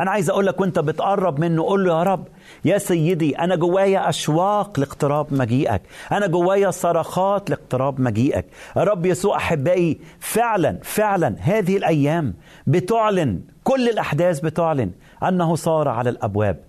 أنا 0.00 0.10
عايز 0.10 0.30
أقول 0.30 0.46
لك 0.46 0.60
وأنت 0.60 0.78
بتقرب 0.78 1.40
منه 1.40 1.62
قول 1.62 1.84
له 1.84 1.98
يا 1.98 2.02
رب 2.02 2.24
يا 2.64 2.78
سيدي 2.78 3.38
أنا 3.38 3.56
جوايا 3.56 4.08
أشواق 4.08 4.80
لاقتراب 4.80 5.34
مجيئك 5.34 5.82
أنا 6.12 6.26
جوايا 6.26 6.70
صرخات 6.70 7.50
لاقتراب 7.50 8.00
مجيئك. 8.00 8.46
يا 8.76 8.82
رب 8.82 9.06
يسوع 9.06 9.36
أحبائي 9.36 10.00
فعلا 10.20 10.78
فعلا 10.82 11.36
هذه 11.40 11.76
الأيام 11.76 12.34
بتعلن 12.66 13.40
كل 13.64 13.88
الأحداث 13.88 14.40
بتعلن 14.40 14.90
أنه 15.22 15.54
صار 15.54 15.88
على 15.88 16.10
الأبواب. 16.10 16.60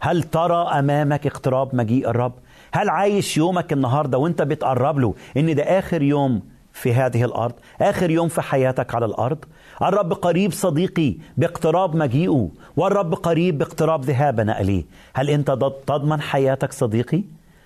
هل 0.00 0.22
ترى 0.22 0.68
أمامك 0.78 1.26
اقتراب 1.26 1.74
مجيء 1.74 2.10
الرب؟ 2.10 2.32
هل 2.72 2.88
عايش 2.88 3.36
يومك 3.36 3.72
النهارده 3.72 4.18
وأنت 4.18 4.42
بتقرب 4.42 4.98
له 4.98 5.14
إن 5.36 5.54
ده 5.54 5.62
آخر 5.62 6.02
يوم 6.02 6.42
في 6.72 6.92
هذه 6.94 7.24
الأرض؟ 7.24 7.54
آخر 7.80 8.10
يوم 8.10 8.28
في 8.28 8.42
حياتك 8.42 8.94
على 8.94 9.06
الأرض؟ 9.06 9.44
الرب 9.82 10.12
قريب 10.12 10.52
صديقي 10.52 11.14
باقتراب 11.36 11.96
مجيئه 11.96 12.48
والرب 12.76 13.14
قريب 13.14 13.58
باقتراب 13.58 14.04
ذهابنا 14.04 14.60
إليه. 14.60 14.84
هل 15.14 15.30
أنت 15.30 15.50
تضمن 15.86 16.20
حياتك 16.20 16.72
صديقي؟ 16.72 17.22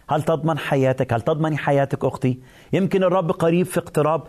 هل 0.09 0.23
تضمن 0.23 0.59
حياتك؟ 0.59 1.13
هل 1.13 1.21
تضمني 1.21 1.57
حياتك 1.57 2.05
أختي؟ 2.05 2.39
يمكن 2.73 3.03
الرب 3.05 3.31
قريب 3.31 3.67
في 3.67 3.81
اقتراب 3.81 4.23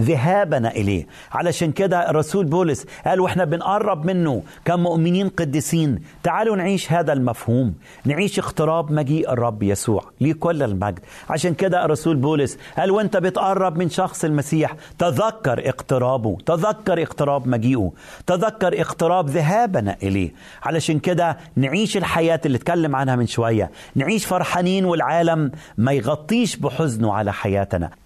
ذهابنا 0.00 0.70
إليه. 0.70 1.06
علشان 1.32 1.72
كده 1.72 2.10
الرسول 2.10 2.44
بولس 2.44 2.86
قال 3.06 3.20
وإحنا 3.20 3.44
بنقرب 3.44 4.06
منه 4.06 4.42
كمؤمنين 4.64 5.28
قديسين. 5.28 6.02
تعالوا 6.22 6.56
نعيش 6.56 6.92
هذا 6.92 7.12
المفهوم. 7.12 7.74
نعيش 8.04 8.38
اقتراب 8.38 8.92
مجيء 8.92 9.32
الرب 9.32 9.62
يسوع 9.62 10.04
ليه 10.20 10.32
كل 10.32 10.62
المجد. 10.62 11.00
عشان 11.30 11.54
كده 11.54 11.84
الرسول 11.84 12.16
بولس 12.16 12.58
قال 12.78 12.90
وأنت 12.90 13.16
بتقرب 13.16 13.78
من 13.78 13.90
شخص 13.90 14.24
المسيح 14.24 14.76
تذكر 14.98 15.68
اقترابه 15.68 16.38
تذكر 16.46 17.02
اقتراب 17.02 17.48
مجيئه 17.48 17.92
تذكر 18.26 18.80
اقتراب 18.80 19.28
ذهابنا 19.30 19.96
إليه. 20.02 20.32
علشان 20.62 20.98
كده 20.98 21.36
نعيش 21.56 21.96
الحياة 21.96 22.40
اللي 22.46 22.56
اتكلم 22.56 22.96
عنها 22.96 23.16
من 23.16 23.26
شوية. 23.26 23.70
نعيش 23.94 24.26
فرحانين 24.26 24.84
والعالم 24.84 25.52
ما 25.78 25.92
يغطيش 25.92 26.56
بحزنه 26.56 27.12
على 27.14 27.32
حياتنا. 27.32 28.01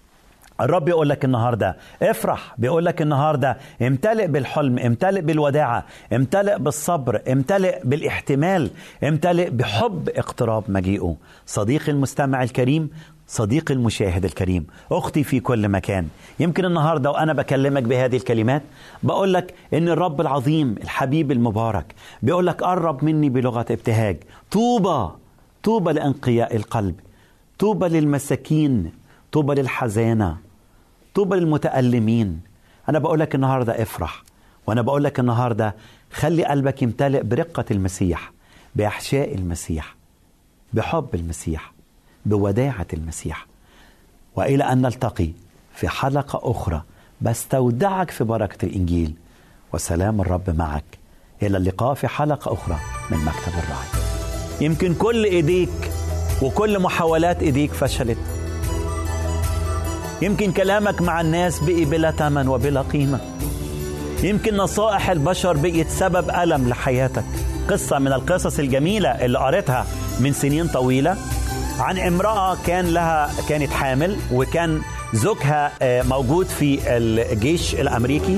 الرب 0.61 0.87
يقول 0.89 1.09
لك 1.09 1.25
النهارده 1.25 1.77
افرح 2.01 2.55
بيقول 2.57 2.85
لك 2.85 3.01
النهارده 3.01 3.57
امتلئ 3.81 4.27
بالحلم 4.27 4.79
امتلئ 4.79 5.21
بالوداعة 5.21 5.85
امتلئ 6.13 6.59
بالصبر 6.59 7.21
امتلئ 7.31 7.79
بالاحتمال 7.83 8.69
امتلئ 9.03 9.49
بحب 9.49 10.09
اقتراب 10.09 10.63
مجيئه. 10.67 11.15
صديقي 11.45 11.91
المستمع 11.91 12.43
الكريم 12.43 12.89
صديقي 13.27 13.73
المشاهد 13.73 14.25
الكريم 14.25 14.67
أختي 14.91 15.23
في 15.23 15.39
كل 15.39 15.69
مكان. 15.69 16.07
يمكن 16.39 16.65
النهارده 16.65 17.11
وأنا 17.11 17.33
بكلمك 17.33 17.83
بهذه 17.83 18.15
الكلمات 18.15 18.61
بقول 19.03 19.33
لك 19.33 19.53
إن 19.73 19.87
الرب 19.89 20.21
العظيم 20.21 20.75
الحبيب 20.83 21.31
المبارك 21.31 21.95
بيقول 22.21 22.47
لك 22.47 22.63
قرب 22.63 23.03
مني 23.03 23.29
بلغة 23.29 23.65
ابتهاج. 23.71 24.17
طوبى 24.51 25.11
طوبى 25.63 25.91
لأنقياء 25.93 26.55
القلب 26.55 26.95
طوبى 27.59 27.87
للمساكين 27.87 28.91
طوبى 29.31 29.53
للحزانة 29.61 30.46
طوبى 31.17 31.35
للمتألمين. 31.35 32.39
أنا 32.89 32.99
بقول 32.99 33.19
لك 33.19 33.35
النهاردة 33.35 33.81
افرح 33.81 34.23
وأنا 34.67 34.81
بقول 34.81 35.03
لك 35.03 35.19
النهاردة 35.19 35.75
خلي 36.11 36.45
قلبك 36.45 36.81
يمتلئ 36.81 37.23
برقة 37.23 37.65
المسيح 37.71 38.31
بأحشاء 38.75 39.35
المسيح 39.35 39.95
بحب 40.73 41.07
المسيح 41.13 41.73
بوداعة 42.25 42.87
المسيح. 42.93 43.45
وإلى 44.35 44.63
أن 44.63 44.81
نلتقي 44.81 45.29
في 45.75 45.87
حلقة 45.89 46.51
أخرى 46.51 46.81
بستودعك 47.21 48.11
في 48.11 48.23
بركة 48.23 48.65
الإنجيل. 48.65 49.13
وسلام 49.73 50.21
الرب 50.21 50.49
معك. 50.49 50.97
إلى 51.43 51.57
اللقاء 51.57 51.93
في 51.93 52.07
حلقة 52.07 52.53
أخرى 52.53 52.77
من 53.11 53.17
مكتب 53.17 53.53
الراعي 53.53 53.87
يمكن 54.61 54.93
كل 54.93 55.23
إيديك 55.23 55.91
وكل 56.41 56.79
محاولات 56.79 57.41
إيديك 57.43 57.71
فشلت. 57.71 58.36
يمكن 60.21 60.51
كلامك 60.51 61.01
مع 61.01 61.21
الناس 61.21 61.59
بقي 61.59 61.85
بلا 61.85 62.11
ثمن 62.11 62.47
وبلا 62.47 62.81
قيمة. 62.81 63.19
يمكن 64.23 64.57
نصائح 64.57 65.09
البشر 65.09 65.57
بقيت 65.57 65.89
سبب 65.89 66.29
ألم 66.29 66.69
لحياتك. 66.69 67.23
قصة 67.69 67.99
من 67.99 68.13
القصص 68.13 68.59
الجميلة 68.59 69.09
اللي 69.09 69.39
قريتها 69.39 69.85
من 70.19 70.33
سنين 70.33 70.67
طويلة 70.67 71.17
عن 71.79 71.99
امرأة 71.99 72.57
كان 72.67 72.85
لها 72.85 73.29
كانت 73.49 73.71
حامل 73.71 74.17
وكان 74.33 74.81
زوجها 75.13 75.71
آه، 75.81 76.01
موجود 76.01 76.45
في 76.45 76.79
الجيش 76.97 77.75
الأمريكي. 77.75 78.37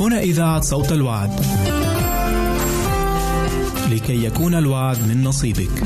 هنا 0.00 0.20
إذاعة 0.20 0.60
صوت 0.60 0.92
الوعد. 0.92 1.30
لكي 3.90 4.24
يكون 4.24 4.54
الوعد 4.54 4.96
من 5.08 5.24
نصيبك. 5.24 5.82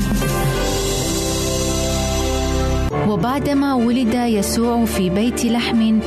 وبعدما 3.07 3.73
ولد 3.73 4.13
يسوع 4.13 4.85
في 4.85 5.09
بيت 5.09 5.45
لحم 5.45 5.99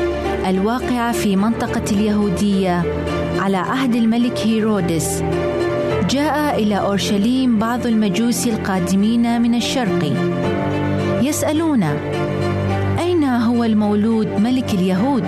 الواقع 0.46 1.12
في 1.12 1.36
منطقة 1.36 1.84
اليهودية 1.92 2.82
على 3.38 3.56
عهد 3.56 3.94
الملك 3.94 4.38
هيرودس 4.38 5.22
جاء 6.10 6.62
إلى 6.62 6.78
أورشليم 6.78 7.58
بعض 7.58 7.86
المجوس 7.86 8.46
القادمين 8.46 9.42
من 9.42 9.54
الشرق 9.54 10.12
يسألون 11.22 11.82
أين 12.98 13.24
هو 13.24 13.64
المولود 13.64 14.28
ملك 14.28 14.74
اليهود؟ 14.74 15.24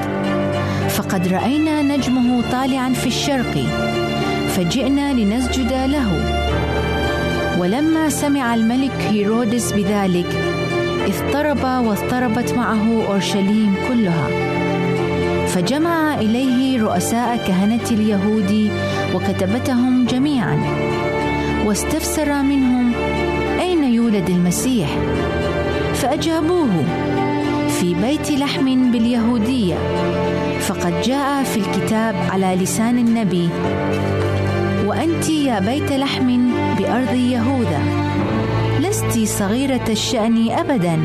فقد 0.96 1.28
رأينا 1.28 1.82
نجمه 1.82 2.42
طالعا 2.52 2.92
في 2.92 3.06
الشرق 3.06 3.64
فجئنا 4.48 5.12
لنسجد 5.12 5.72
له. 5.72 6.10
ولما 7.58 8.08
سمع 8.08 8.54
الملك 8.54 8.92
هيرودس 9.10 9.72
بذلك 9.72 10.26
اضطرب 11.06 11.86
واضطربت 11.86 12.54
معه 12.54 13.04
أورشليم 13.08 13.74
كلها. 13.88 14.28
فجمع 15.46 16.14
إليه 16.14 16.82
رؤساء 16.82 17.36
كهنة 17.36 17.86
اليهود 17.90 18.70
وكتبتهم 19.14 20.06
جميعا. 20.06 20.58
واستفسر 21.66 22.42
منهم 22.42 22.92
أين 23.60 23.84
يولد 23.84 24.30
المسيح؟ 24.30 24.88
فأجابوه 25.94 27.05
في 27.86 27.94
بيت 27.94 28.30
لحم 28.30 28.92
باليهودية 28.92 29.74
فقد 30.60 31.00
جاء 31.02 31.42
في 31.42 31.56
الكتاب 31.56 32.14
على 32.30 32.56
لسان 32.62 32.98
النبي. 32.98 33.48
وأنت 34.86 35.28
يا 35.28 35.60
بيت 35.60 35.92
لحم 35.92 36.48
بأرض 36.78 37.14
يهوذا 37.14 37.80
لست 38.80 39.18
صغيرة 39.38 39.84
الشأن 39.88 40.50
ابدا 40.50 40.98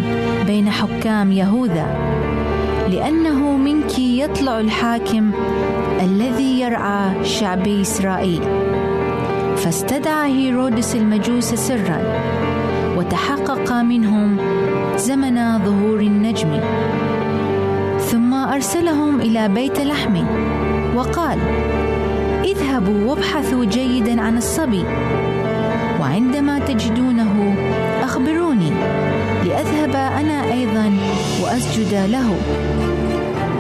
بين 0.48 0.70
حكام 0.70 1.32
يهوذا 1.32 1.86
لأنه 2.90 3.58
منك 3.58 4.00
يطلع 4.00 4.60
الحاكم 4.60 5.32
الذي 6.02 6.60
يرعى 6.60 7.26
شعب 7.26 7.68
إسرائيل. 7.68 8.42
فاستدعى 9.58 10.32
هيرودس 10.32 10.96
المجوس 10.96 11.54
سرا 11.54 12.02
وتحقق 12.98 13.72
منهم 13.72 14.38
زمن 14.98 15.60
ظهور 15.66 16.00
النجم. 16.00 16.60
ثم 18.00 18.34
أرسلهم 18.34 19.22
إلى 19.22 19.48
بيت 19.48 19.80
لحم 19.80 20.16
وقال 20.96 21.40
اذهبوا 22.44 23.10
وابحثوا 23.10 23.66
جيدا 23.66 24.22
عن 24.22 24.38
الصبي 24.38 24.84
وعندما 26.02 26.60
تجدونه 26.60 27.56
أخبروني 28.04 28.72
لأذهب 29.46 29.96
أنا 29.96 30.52
أيضا 30.52 30.94
وأسجد 31.44 31.94
له. 31.94 32.30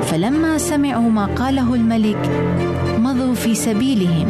فلما 0.04 0.58
سمعوا 0.58 1.10
ما 1.10 1.26
قاله 1.26 1.74
الملك 1.74 2.30
مضوا 3.00 3.34
في 3.34 3.56
سبيلهم. 3.56 4.28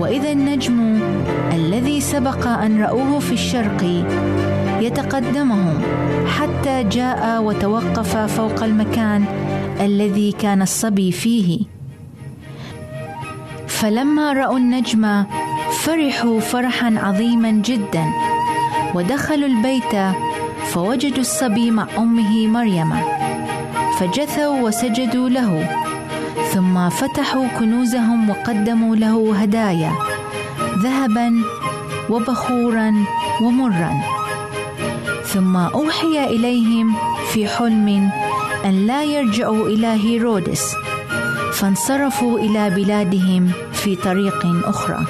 وإذا 0.00 0.32
النجم 0.32 1.00
الذي 1.52 2.00
سبق 2.00 2.46
أن 2.46 2.82
رأوه 2.82 3.18
في 3.18 3.32
الشرق 3.32 4.04
يتقدمهم 4.80 5.78
حتى 6.26 6.82
جاء 6.82 7.42
وتوقف 7.42 8.16
فوق 8.16 8.62
المكان 8.64 9.24
الذي 9.80 10.32
كان 10.32 10.62
الصبي 10.62 11.12
فيه. 11.12 11.60
فلما 13.68 14.32
رأوا 14.32 14.58
النجم 14.58 15.24
فرحوا 15.72 16.40
فرحا 16.40 16.94
عظيما 16.98 17.50
جدا 17.50 18.04
ودخلوا 18.94 19.48
البيت 19.48 20.14
فوجدوا 20.72 21.18
الصبي 21.18 21.70
مع 21.70 21.86
أمه 21.98 22.46
مريم. 22.46 22.92
فجثوا 23.98 24.60
وسجدوا 24.60 25.28
له 25.28 25.68
ثم 26.52 26.88
فتحوا 26.88 27.46
كنوزهم 27.58 28.30
وقدموا 28.30 28.96
له 28.96 29.36
هدايا 29.36 29.92
ذهبا 30.82 31.42
وبخورا 32.10 33.04
ومرا. 33.42 34.19
ثم 35.34 35.56
أوحي 35.56 36.24
إليهم 36.24 36.94
في 37.32 37.48
حلم 37.48 38.10
أن 38.64 38.86
لا 38.86 39.04
يرجعوا 39.04 39.66
إلى 39.66 39.86
هيرودس 39.86 40.74
فانصرفوا 41.52 42.38
إلى 42.38 42.70
بلادهم 42.70 43.52
في 43.72 43.96
طريق 43.96 44.46
أخرى. 44.64 45.06